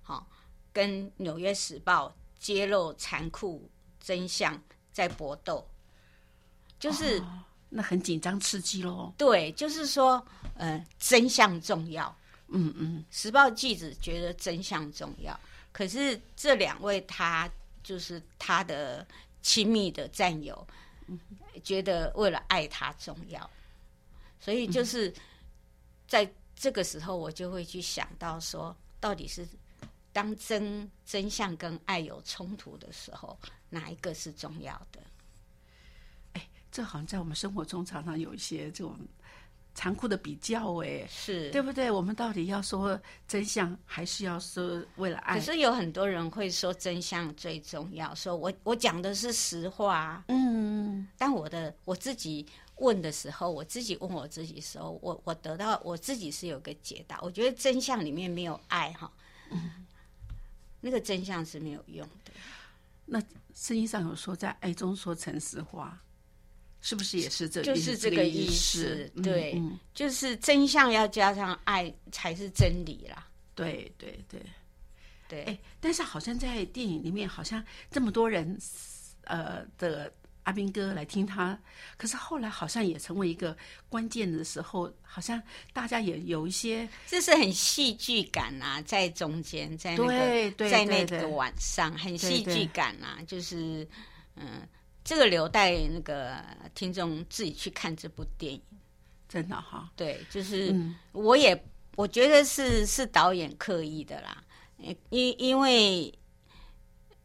[0.01, 0.25] 好、
[0.71, 2.07] 跟《纽约时报》
[2.39, 5.67] 揭露残酷真相，在搏斗，
[6.81, 7.37] 就是、哦
[7.73, 9.13] 那很紧张刺激喽。
[9.17, 10.21] 对，就是说，
[10.55, 12.13] 呃，真相重要。
[12.49, 15.39] 嗯嗯，时报记者觉得真相重要，
[15.71, 17.49] 可是这两位他
[17.81, 19.07] 就是他的
[19.41, 20.67] 亲密的战友，
[21.63, 23.49] 觉得为了爱他重要，
[24.37, 25.13] 所以就是
[26.09, 29.47] 在这个时候，我就会去想到说，到底是
[30.11, 33.39] 当真真相跟爱有冲突的时候，
[33.69, 34.99] 哪一个是重要的？
[36.71, 38.97] 这好像在我们生活中常常有一些这种
[39.73, 41.89] 残酷的比较，哎，是对不对？
[41.89, 45.37] 我们到底要说真相，还是要说为了爱？
[45.37, 57.19] 可是有很多人会说真相最重要，说我我讲的是实话啊，嗯，但我的我自己问的时候，我自己问我自己的时候，我我得到我自己是有个解答。
[57.21, 59.09] 我觉得真相里面没有爱哈，
[60.81, 62.31] 那个真相是没有用的。
[63.05, 63.21] 那
[63.53, 66.01] 圣经上有说，在爱中说诚实话，
[66.81, 67.61] 是不是也是这？
[67.61, 73.27] 就是也这这个意意思，嗯对，嗯就是真相要加上爱才是真理啦。
[73.55, 74.41] 对对对。
[75.27, 78.59] 对，哎，但是好像在电影里面，好像这么多人，
[79.23, 80.11] 呃的
[80.43, 81.57] 阿兵哥来听他，
[81.95, 83.55] 可是后来好像也成为一个
[83.87, 85.41] 关键的时候，好像
[85.71, 93.87] 大家也有一些这是很戏剧感啊，在中间，在那个在那个晚上，很戏剧感啊，就是
[94.35, 94.67] 嗯，
[95.03, 98.61] 这个留待那个听众自己去看这部电影。
[99.27, 100.95] 真的哈，对，就是嗯。
[101.13, 104.43] 我也我觉得是是导演刻意的啦，
[105.09, 106.13] 因因为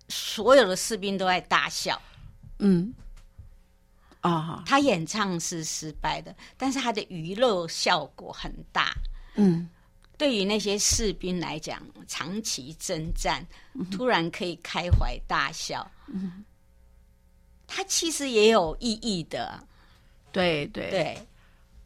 [0.09, 2.01] 所有的士兵都在大笑，
[2.61, 2.95] 嗯，
[4.21, 8.95] 啊，他演唱是失败的，但是他的娱乐效果很大。
[9.35, 9.69] 嗯，
[10.17, 13.45] 对于那些士兵来讲，长期征战，
[13.91, 16.45] 突然可以开怀大笑，嗯，
[17.77, 19.63] 他其实也有意义的，
[20.33, 21.19] 对对，对，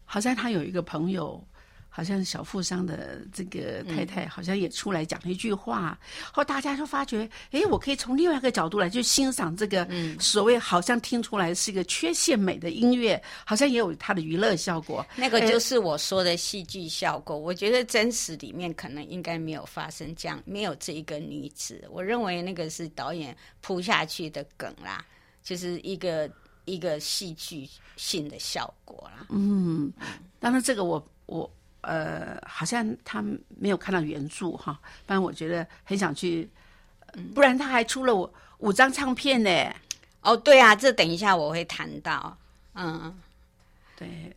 [0.04, 1.44] 好像他有一个朋友。
[1.92, 5.98] 好像小富商的这个太太，好像也出来讲了一句话，
[6.32, 9.86] 后大家就发觉，哎，我可以从另外一个角度来去欣赏这个
[10.20, 15.04] 所谓好像听出来是一个缺陷美的音乐，好像也有它的娱乐效果。
[15.16, 17.36] 那个就是我说的戏剧效果。
[17.36, 21.84] 我觉得真实里面可能应该没有发生这样，没有这一个女子。
[21.90, 25.04] 我认为那个是导演铺下去的梗啦，
[25.50, 26.30] 就是一个
[26.64, 29.26] 一个戏剧性的效果啦。
[29.30, 29.92] 嗯，
[30.38, 31.50] 当然这个我我。
[31.82, 33.24] 呃，好像他
[33.58, 36.46] 没有看到原著哈，不然我觉得很想去，
[37.34, 39.74] 不然他还出了我五张唱片呢。
[40.20, 42.36] 哦，对啊，这等一下我会谈到，
[42.74, 43.18] 嗯，
[43.96, 44.36] 对。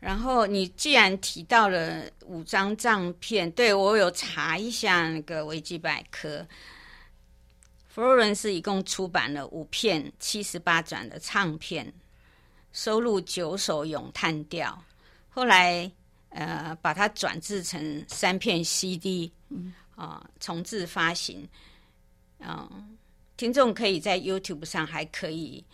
[0.00, 6.46] 然后你既然提到了五张唱片，对我有查一下那个维基百科，
[7.92, 11.92] 佛罗伦斯一共出版了五片七十八转的唱片，
[12.72, 14.82] 收录九首咏叹调，
[15.28, 15.90] 后来。
[16.32, 19.32] 呃，把它转制成三片 CD，
[19.96, 21.44] 啊、重置发行，
[22.38, 22.96] 嗯、
[23.36, 25.64] 听众可以在 YouTube 上还可以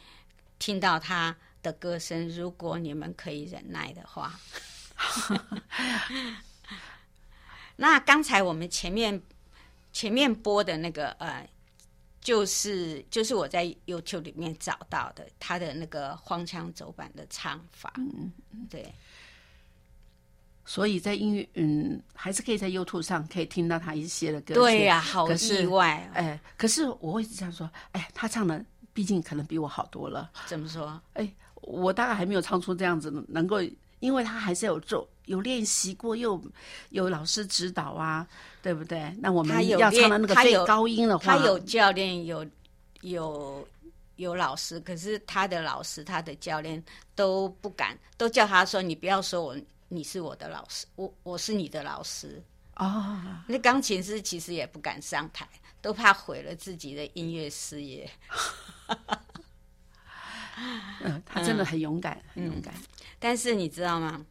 [0.58, 4.40] 听到他的歌声，如果你们可以忍耐的话。
[7.76, 9.20] 那刚才我们前面
[9.92, 11.46] 前面播的那个呃，
[12.26, 18.92] 就是就是我在 YouTube 里面找到的他的那个荒腔走板的唱法，嗯嗯，对。
[20.64, 24.60] 所以在音乐，嗯，还是可以在 YouTube 上可以听到他一些的歌曲。
[24.60, 26.18] 对呀、啊，好意外、哦。
[26.18, 28.60] 哎，可是我会这样说，哎，他唱的
[28.92, 30.28] 毕竟可能比我好多了。
[30.46, 31.00] 怎么说？
[31.12, 33.58] 哎，我大概还没有唱出这样子，能够，
[34.00, 36.42] 因为他还是有做有练习过，又
[36.90, 38.26] 有老师指导啊，
[38.62, 39.14] 对不对？
[39.20, 42.46] 那我们要唱的那个最高音的话，他有教练，有
[43.02, 43.66] 有
[44.16, 46.82] 有老师，可是他的老师、他的教练
[47.14, 49.56] 都不敢，都叫他说：“你不要说我。”
[49.88, 52.42] 你是我的老师，我我是你的老师
[52.74, 53.16] 哦。
[53.46, 55.48] 那钢琴师其实也不敢上台，
[55.80, 58.10] 都怕毁了自己的音乐事业。
[61.02, 62.74] 嗯，他真的很勇敢，嗯、很勇敢。
[63.18, 64.24] 但是你知道吗？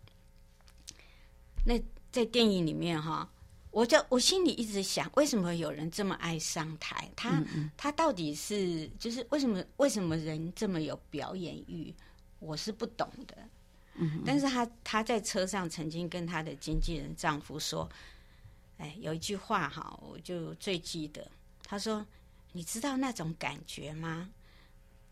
[1.65, 1.79] 那
[2.11, 3.29] 在电影里面哈，
[3.71, 7.09] 我就我心里一直想，为什么有人这么爱上台？
[7.15, 7.43] 他、
[7.75, 11.93] 他到底是就是为什么为什么人这么有表演欲？
[12.39, 13.37] 我是不懂的。
[13.95, 17.89] 嗯，但是他他在车上曾经跟他的经纪人丈夫说
[18.77, 21.25] ：“哎，有一句话哈，我就最记得。
[21.63, 22.05] 他说
[22.51, 24.29] ：‘你知道那种感觉吗？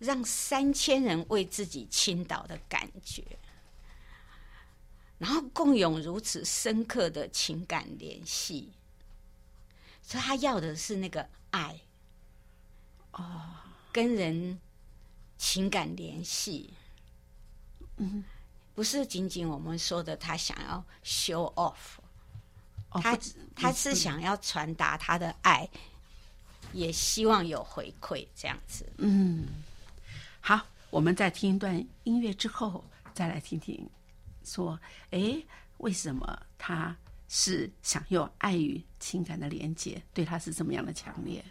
[0.03, 3.23] 让三千人为自己倾倒的感觉，
[5.17, 8.71] 然后共有如此深刻的情感联系。
[10.01, 11.79] 所以他要的是那个爱，
[13.11, 13.41] 哦，
[13.91, 14.59] 跟人
[15.37, 16.73] 情感联系。’
[17.97, 18.23] 嗯。”
[18.75, 21.99] 不是仅仅我们说的他想要 show off，、
[22.89, 23.15] 哦、他
[23.55, 25.69] 他是想要传达他的爱，
[26.71, 28.91] 也希望有回馈这样子。
[28.97, 29.45] 嗯，
[30.45, 31.73] 好，我们在听一段
[32.03, 32.83] 音乐之后，
[33.13, 33.89] 再来听听，
[34.43, 34.77] 说，
[35.11, 35.41] 哎，
[35.77, 36.93] 为什么他
[37.29, 41.41] 是想有爱与情感的连接，对他是这么样的强烈？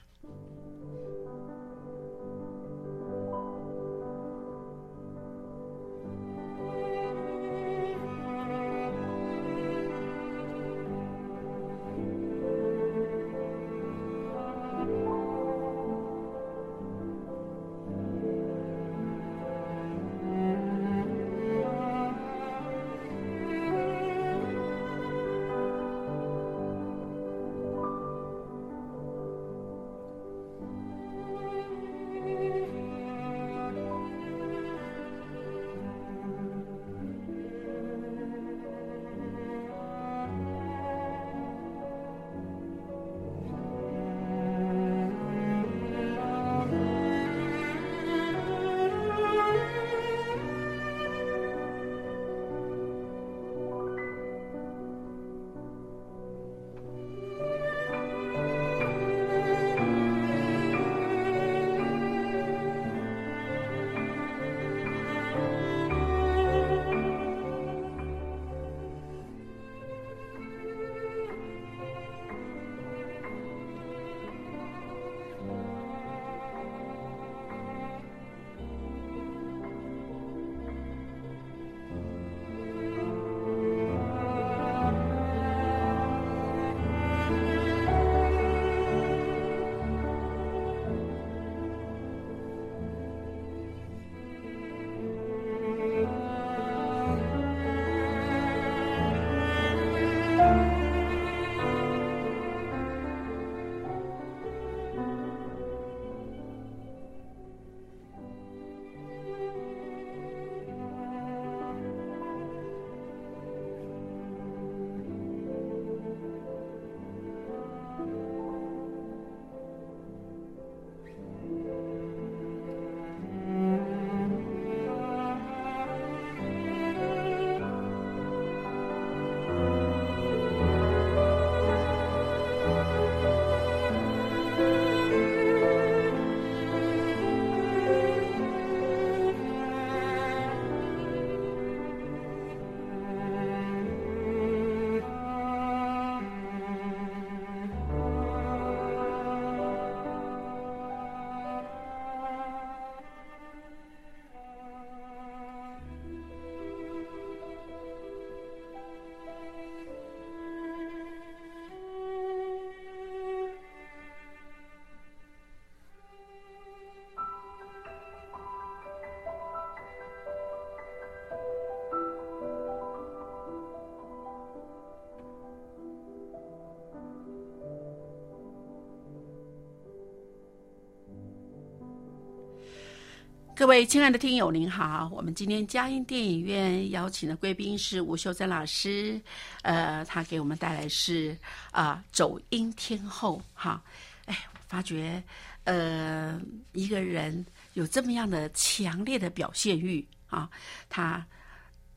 [183.63, 185.09] 各位亲爱的听友，您好！
[185.13, 189.21] 我们今天佳音电影院邀请的贵宾是吴秀珍老师，
[189.63, 191.39] 呃，他给我们带来是
[191.71, 193.81] 啊、走音天后哈。
[194.25, 194.37] 哎，
[194.67, 195.23] 发觉
[195.63, 196.43] 呃，
[196.73, 200.51] 一个人有这么样的强烈的表现欲啊，
[200.89, 201.25] 他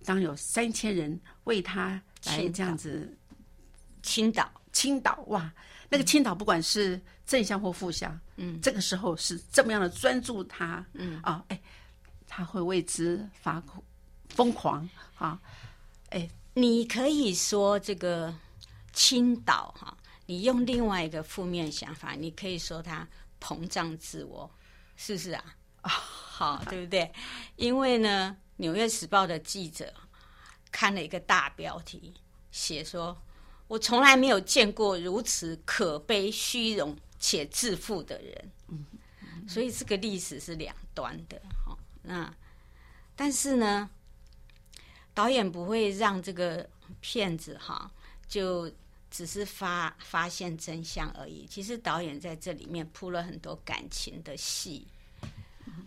[0.03, 3.11] 当有三千人为他来这样子
[4.05, 5.51] 倾倒，倾倒哇，
[5.89, 11.19] 那个青岛不管是正向或负向，嗯，这个时候是这么样的专注他，嗯。
[11.23, 11.59] 啊，哎，
[12.27, 13.83] 他会为之发苦
[14.29, 14.87] 疯狂
[15.17, 15.41] 啊，
[16.09, 18.31] 哎，你可以说这个
[18.93, 19.97] 青岛哈，
[20.27, 23.07] 你用另外一个负面想法，你可以说他
[23.41, 24.49] 膨胀自我，
[24.95, 25.43] 是不是啊？
[25.81, 27.11] 啊，好，对不对？
[27.55, 29.91] 因为呢，《纽约时报》的记者
[30.71, 32.13] 看了一个大标题，
[32.51, 33.15] 写说
[33.67, 38.51] ：“我从来没有见过如此可悲、虚荣且自负的人。”
[39.47, 41.77] 所以这个历史是两端的，哈。
[42.01, 42.33] 那
[43.15, 43.89] 但是呢，
[45.13, 46.67] 导演不会让这个
[46.99, 47.91] 骗子哈，
[48.27, 48.71] 就
[49.11, 51.45] 只是发发现真相而已。
[51.45, 54.87] 其实导演在这里面铺了很多感情的戏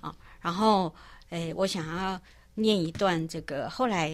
[0.00, 0.14] 啊。
[0.40, 0.94] 然后，
[1.30, 2.20] 诶，我想要
[2.54, 4.08] 念一段这个后来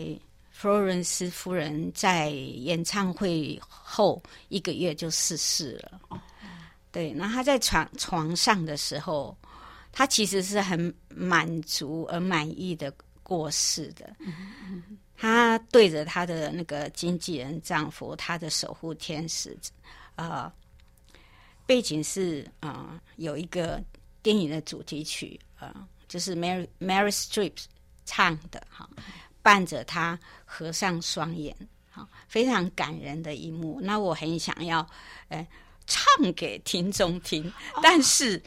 [0.56, 6.22] 弗洛伦斯夫人在演唱会后一个月就逝世了。
[6.92, 9.36] 对，那她在床床上的时候，
[9.90, 12.94] 她其实是很满足而满意的
[13.24, 14.14] 过世的。
[15.16, 19.58] 她对着她的那个经纪人丈夫，她的守护天使，
[20.14, 20.50] 呃，
[21.66, 23.82] 背景是呃有一个
[24.22, 25.74] 电影的主题曲，呃，
[26.06, 27.56] 就是 Mary Mary Streep
[28.06, 28.88] 唱的哈，
[29.44, 31.54] 伴着他合上双眼
[31.90, 33.78] 好，非常感人的一幕。
[33.82, 34.88] 那我很想要，
[35.28, 35.46] 呃，
[35.86, 38.42] 唱给听众听，但是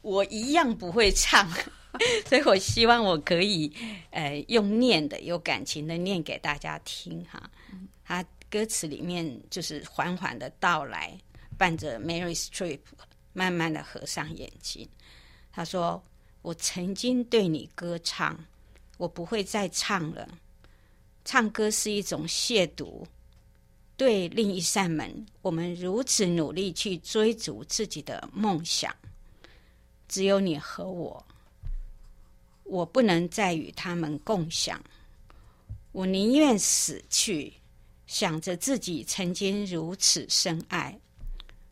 [0.00, 1.50] 我一样不会唱，
[2.26, 3.70] 所以我希望我可以，
[4.10, 7.50] 呃，用念的，有感情的念给大家听哈。
[8.04, 11.18] 他歌词里面就是缓缓的到来，
[11.58, 12.78] 伴着 Mary Streep
[13.32, 14.88] 慢慢的合上眼睛。
[15.52, 16.00] 他说
[16.40, 18.38] ：“我曾经对你歌唱，
[18.98, 20.28] 我不会再唱了。
[21.24, 23.06] 唱歌是一种亵渎，
[23.96, 25.26] 对另一扇门。
[25.40, 28.94] 我们如此努力去追逐自己的梦想，
[30.06, 31.26] 只有你和我，
[32.64, 34.78] 我不能再与他们共享。
[35.92, 37.54] 我宁愿死去。”
[38.08, 40.98] 想着自己曾经如此深爱，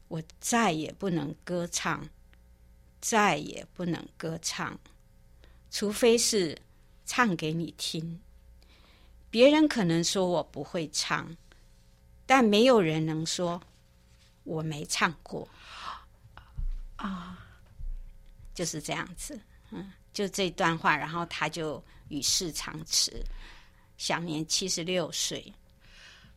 [0.08, 2.06] 我再也不能歌唱，
[3.00, 4.78] 再也不能歌唱，
[5.70, 6.58] 除非是
[7.06, 8.20] 唱给你听。
[9.30, 11.34] 别人可能说我不会唱，
[12.26, 13.62] 但没有人能说
[14.44, 15.48] 我没唱过。
[16.96, 17.38] 啊，
[18.54, 19.38] 就是这样子，
[19.70, 23.22] 嗯，就这段话，然后他就与世长辞，
[23.98, 25.52] 享年七十六岁。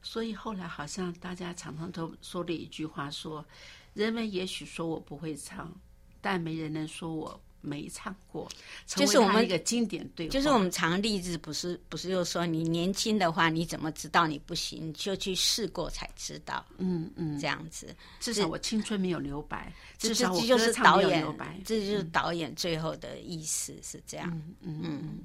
[0.01, 3.45] 所以后来好像大家常常都说了一句话说，
[3.93, 5.74] 人们也许说我不会唱，
[6.20, 8.49] 但没人能说我没唱过。
[8.86, 14.93] 就是我们一个经典对话，就是我们常例子，不是不是就说你年轻的话，你怎么知道你不行？
[14.93, 16.66] 就去试过才知道。
[16.78, 24.30] 嗯嗯，这样子，至少我青春没有留白，至少我这就是导演留白，，这就是导演最后的意思是这样。
[24.32, 25.20] 嗯嗯嗯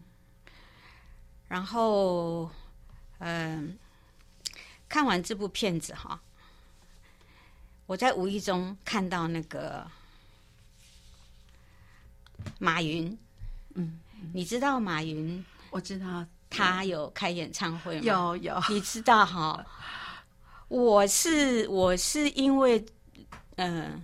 [1.46, 2.50] 然后，
[3.18, 3.78] 嗯、
[4.88, 6.20] 看完这部片子哈，
[7.86, 9.86] 我在无意中看到那个
[12.58, 13.16] 马云，
[13.74, 14.00] 嗯，
[14.32, 15.44] 你知道马云？
[15.70, 16.26] 我知道。
[16.50, 18.02] 他有开演唱会吗？
[18.04, 19.66] 有有，你知道哈？
[20.68, 22.78] 我是我是因为
[23.56, 24.02] 嗯、呃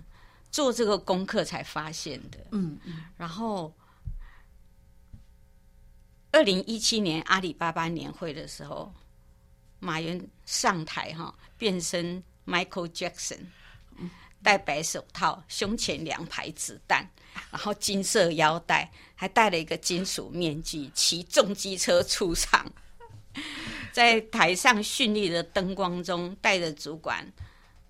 [0.51, 3.05] 做这个功课才发现的，嗯嗯。
[3.15, 3.73] 然后，
[6.33, 8.93] 二零一七年阿里巴巴年会的时候，
[9.79, 13.39] 马云上台哈，变身 Michael Jackson，
[14.43, 17.09] 戴白手套，胸前两排子弹，
[17.51, 22.71] 然后金色腰带，还戴了一个金属面具，骑重机车出场，
[23.91, 27.31] 在台上绚丽的灯光中，带着主管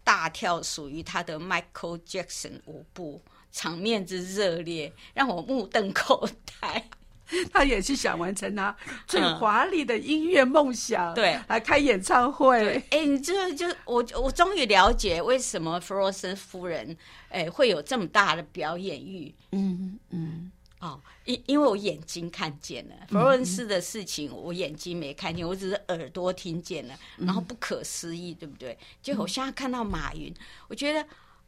[0.04, 3.22] 大跳属于他的 Michael Jackson 舞步，
[3.52, 6.28] 场面之热烈，让我目瞪口
[6.60, 6.90] 呆。
[7.52, 8.76] 他也是想完成他
[9.08, 11.40] 最华丽的音乐梦想，嗯对。
[11.48, 16.96] 来开演唱会，哎，你这就我我终于了解为什么弗洛森夫人
[17.30, 19.34] 哎会有这么大的表演欲。
[19.52, 20.52] 嗯嗯。
[20.80, 22.96] 哦，因因为我眼睛看见了。
[23.08, 28.76] 弗罗伦斯的事情，我眼睛没看见，我只是耳朵听见了，然后不可思议，对不对？
[29.00, 30.34] 结果我现在看到马云，
[30.68, 31.00] 我觉得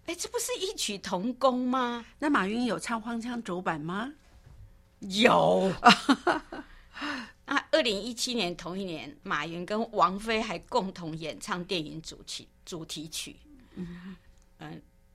[0.06, 2.06] 哎，这不是异曲同工吗？
[2.20, 4.12] 那马云有唱《荒腔走板》吗？
[5.10, 5.72] 有。
[7.46, 13.36] 那二零一七年同一年，马云跟王菲还共同演唱电影主题主题曲。
[13.76, 14.16] 嗯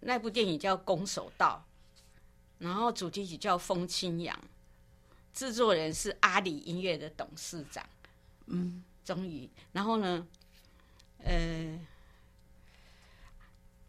[0.01, 1.65] 那部电影叫《攻守道》，
[2.65, 4.37] 然后主题曲叫《风清扬》，
[5.33, 7.85] 制作人是阿里音乐的董事长。
[8.47, 10.25] 嗯，终于，然后呢，
[11.25, 11.79] 呃，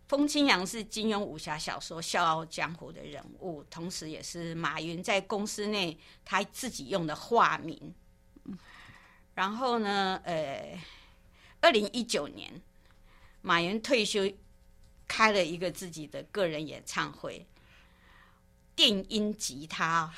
[0.09, 5.95] 风清扬是金庸武侠小说《笑傲江湖》的人物，同时也是马云在公司内
[6.25, 7.93] 他自己用的化名。
[9.35, 10.81] 然后呢，呃，
[11.61, 12.59] 二零一九年，
[13.43, 14.21] 马云退休，
[15.07, 17.45] 开了一个自己的个人演唱会，
[18.75, 20.11] 电音吉他、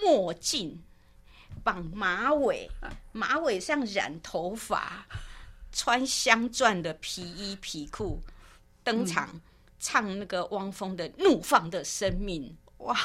[0.00, 0.80] 墨镜、
[1.64, 2.70] 绑马尾，
[3.10, 5.04] 马尾上染头发，
[5.72, 8.22] 穿镶钻的皮衣皮裤
[8.90, 9.40] 登场，
[9.78, 12.56] 唱那个汪峰的《怒放的生命》。
[12.84, 12.98] 哇，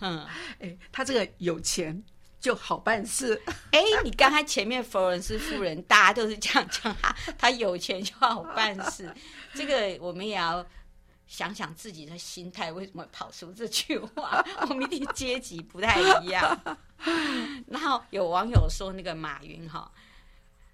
[0.00, 0.26] 嗯，
[0.60, 2.02] 哎，他这个有钱
[2.38, 3.40] 就好办事，
[3.70, 9.12] 哎，你刚才前面佛伦斯夫人，大家都是这样讲，他他有钱就好办事。
[9.54, 10.64] 这个我们也要
[11.26, 14.44] 想想自己的心态，为什么跑出这句话？
[14.68, 16.78] 我们一定阶级不太一样。
[17.68, 19.90] 然后有网友说，那个马云哈，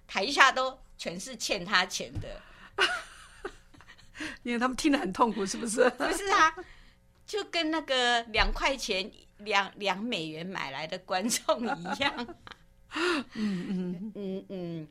[0.05, 2.41] 台下都全是欠他钱的，
[4.43, 5.89] 因为他们听得很痛苦，是不是？
[5.91, 6.53] 不是啊？
[7.25, 12.35] 就跟那个两块钱两两美元买来的观众一样。
[12.93, 14.87] 嗯 嗯，嗯嗯，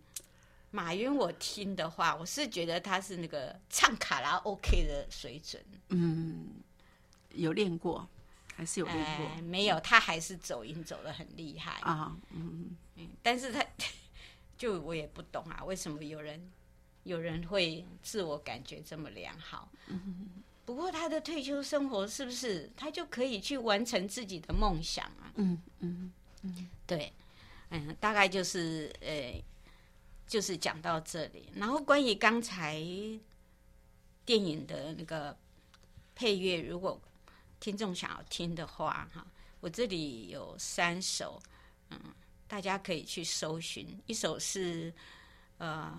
[0.70, 5.60] 马云我听的话，我是觉得他是那个唱卡拉 OK 的水准。
[5.88, 6.48] 嗯，
[7.34, 8.08] 有练过，
[8.54, 11.72] 还是有练过哎，没有，他还是走音走的很厉害。
[11.80, 12.16] 啊？
[12.30, 12.76] 嗯，
[13.20, 13.64] 但是他
[14.56, 16.50] 就我也不懂啊，为什么有人
[17.08, 19.68] 有人会自我感觉这么良好？
[20.66, 25.32] 不过他的退休生活是不是他就可以去完成自己的梦想啊？
[25.36, 26.12] 嗯嗯
[26.86, 27.10] 对，
[27.70, 29.42] 嗯，大概就是呃，
[30.26, 31.50] 就是讲到这里。
[31.54, 32.74] 然后关于刚才
[34.26, 35.34] 电影的那个
[36.14, 37.00] 配乐，如果
[37.58, 39.26] 听众想要听的话，哈，
[39.60, 41.40] 我这里有三首，
[41.88, 41.98] 嗯，
[42.46, 43.98] 大家可以去搜寻。
[44.06, 44.92] 一首是
[45.56, 45.98] 呃，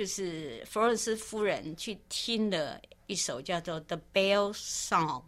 [0.00, 5.20] 就是佛尔斯夫人去听了一首叫做《The Bell Song》，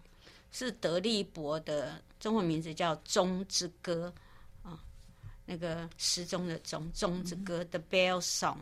[0.50, 4.10] 是德利伯的中文名字叫《钟之歌》
[4.66, 4.82] 啊，
[5.44, 8.56] 那个时钟的钟，钟之歌，《The Bell Song》。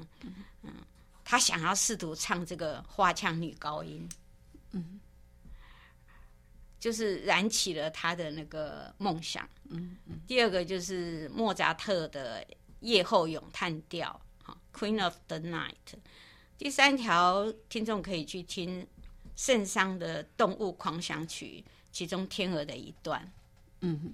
[0.62, 0.72] 嗯，
[1.24, 4.08] 他想要试图唱这个花腔女高音，
[4.72, 4.98] 嗯，
[6.80, 9.48] 就是燃起了他的那个梦想。
[9.68, 10.18] 嗯嗯。
[10.26, 12.44] 第二个就是莫扎特的
[12.80, 14.18] 夜后咏叹调，哈，
[14.72, 15.74] 《Queen of the Night》。
[16.58, 18.86] 第三条，听众可以去听
[19.34, 23.32] 圣桑的《动物狂想曲》，其中天鹅的一段。
[23.80, 24.12] 嗯，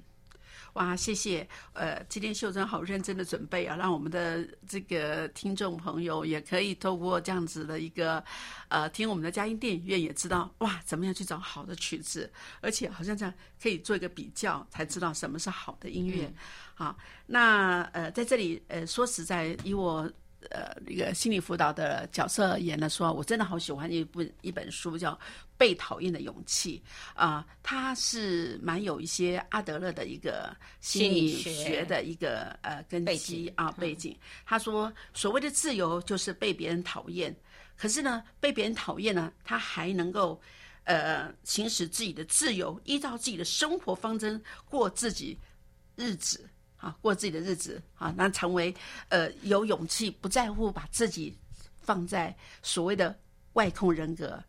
[0.75, 1.49] 哇，谢谢。
[1.73, 8.23] 呃，今天秀珍好认真的准备啊，让我们的这个听众朋友也可以透过这样子的一个
[8.69, 16.33] 呃，听我们的佳音电影院，也知道哇，怎么样去找好的曲子，而且好像这样可以做一个比较，才知道什么是好的音乐。
[16.77, 16.97] 好，
[17.27, 20.09] 那呃，在这里呃，说实在，以我。
[20.51, 25.13] 呃，一个心理辅导的角色而言呢，说我真的好喜欢一部一本书，叫
[25.57, 26.83] 《被讨厌的勇气》
[27.21, 34.17] 啊、它是蛮有一些阿德勒的一个心理学学的一个呃根背基景啊背景。
[34.45, 37.35] 他说，所谓的自由就是被别人讨厌，
[37.77, 40.41] 可是呢，被别人讨厌呢，他还能够。
[40.89, 44.41] 呃，行使自己的自由，依照自己的生活方针
[44.71, 45.37] 过自己
[45.97, 46.49] 日子
[46.87, 48.73] 啊，过自己的日子啊，那成为
[49.09, 51.37] 呃有勇气，不在乎把自己
[51.81, 52.33] 放在
[52.63, 53.19] 所谓的
[53.55, 54.41] 外控人格，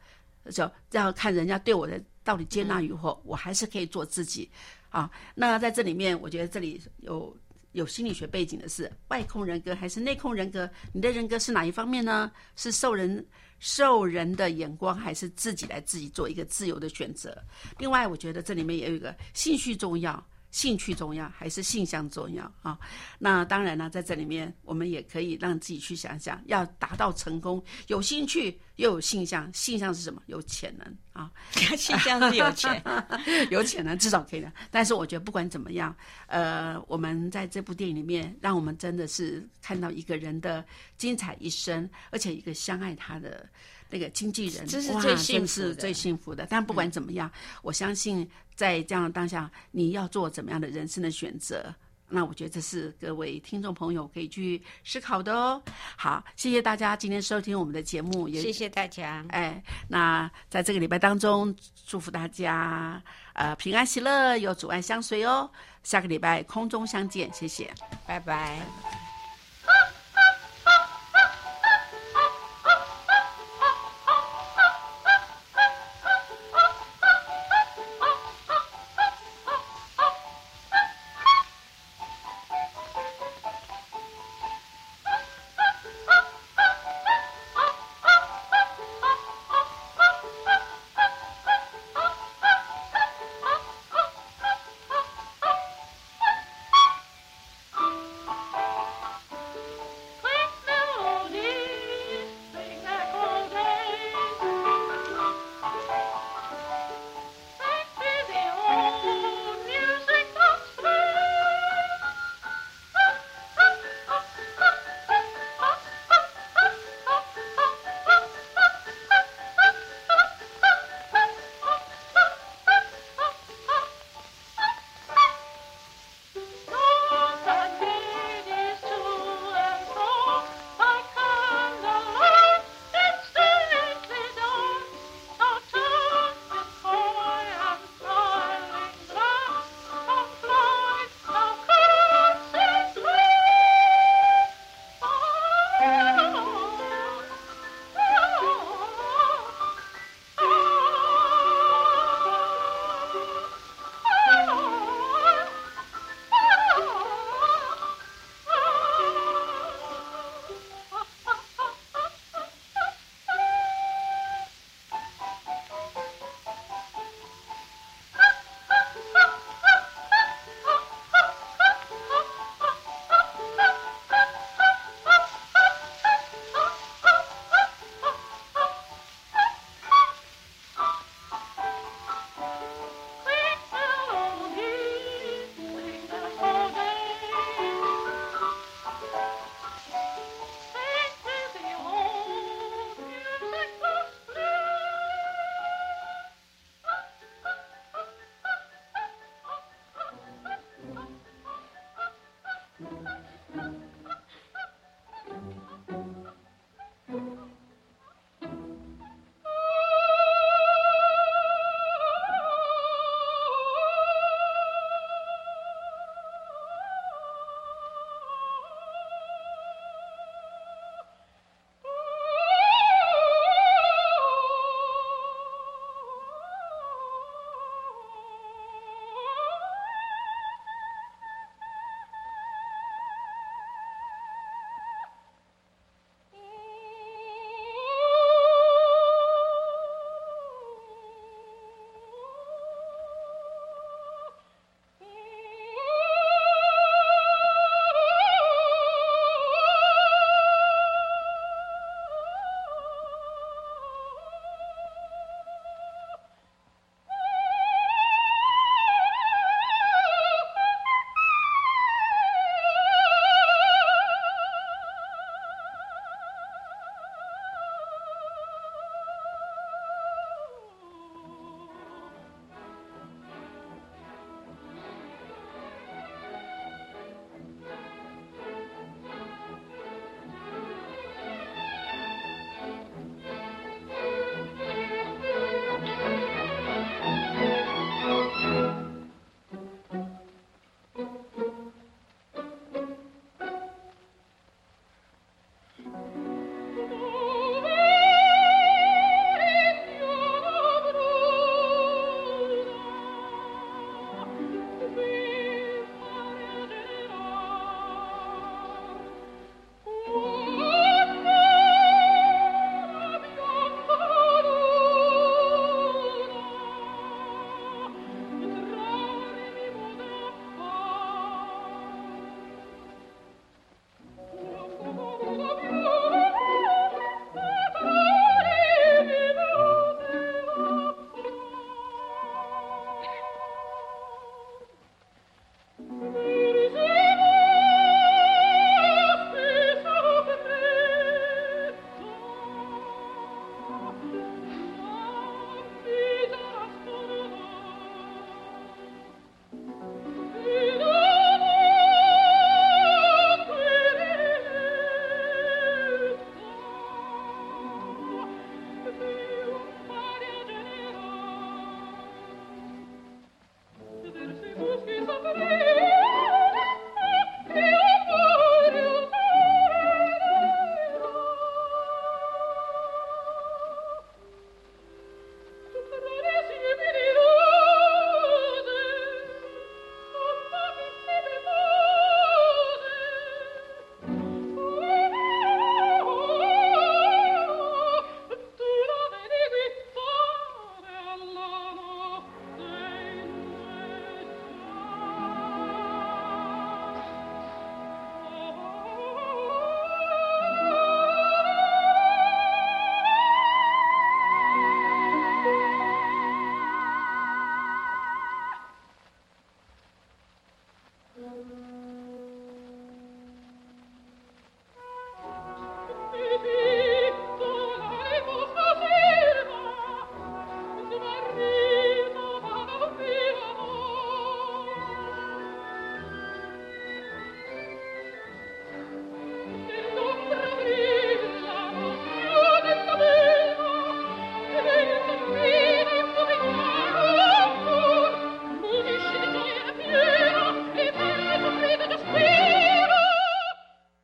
[0.51, 4.47] 就要看人家对我的到底接纳与否，我还是可以做自己
[4.89, 5.09] 啊。
[5.33, 7.35] 那在这里面，我觉得这里有
[7.71, 10.69] 有心理学背景的是外控人格还是内控人格？
[10.93, 12.31] 你的人格是哪一方面呢？
[12.55, 13.25] 是受人
[13.57, 17.35] 受人的眼光，还是自己来自己做一个自由的选择？
[17.79, 20.23] 另外，我觉得这里面也有一个兴趣重要。
[20.50, 22.78] 兴趣重要还是性向重要啊？
[23.20, 30.22] 那当然呢，在这里面我们也可以让自己去想想，要达到成功，有兴趣又有性向，性向是什么？
[30.28, 32.82] 有潜能啊， 性向是有钱，
[33.52, 34.52] 有潜能至少可以的。
[34.72, 35.95] 但是我觉得不管怎么样，
[36.28, 40.66] 呃，我们在这部电影里面，让我们真的是看到一个人的
[40.98, 43.48] 精彩一生，而且一个相爱他的
[43.89, 46.47] 那个经纪人，哇这是最幸真福的是最幸福的。
[46.49, 47.31] 但不管怎么样，
[47.61, 51.73] 我相信在这样的当下，你要做怎么样的人生的选择。
[52.09, 55.61] 那我觉得这是各位听众朋友可以去思考的哦。
[55.97, 59.25] 好，谢谢大家今天收听我们的节目，也谢谢大家。
[59.27, 61.53] 哎，那在这个礼拜当中，
[61.85, 65.51] 祝福大家呃平安喜乐，有阻碍相随哦。
[65.83, 67.73] 下个礼拜空中相见，谢谢。
[68.05, 68.61] 拜拜。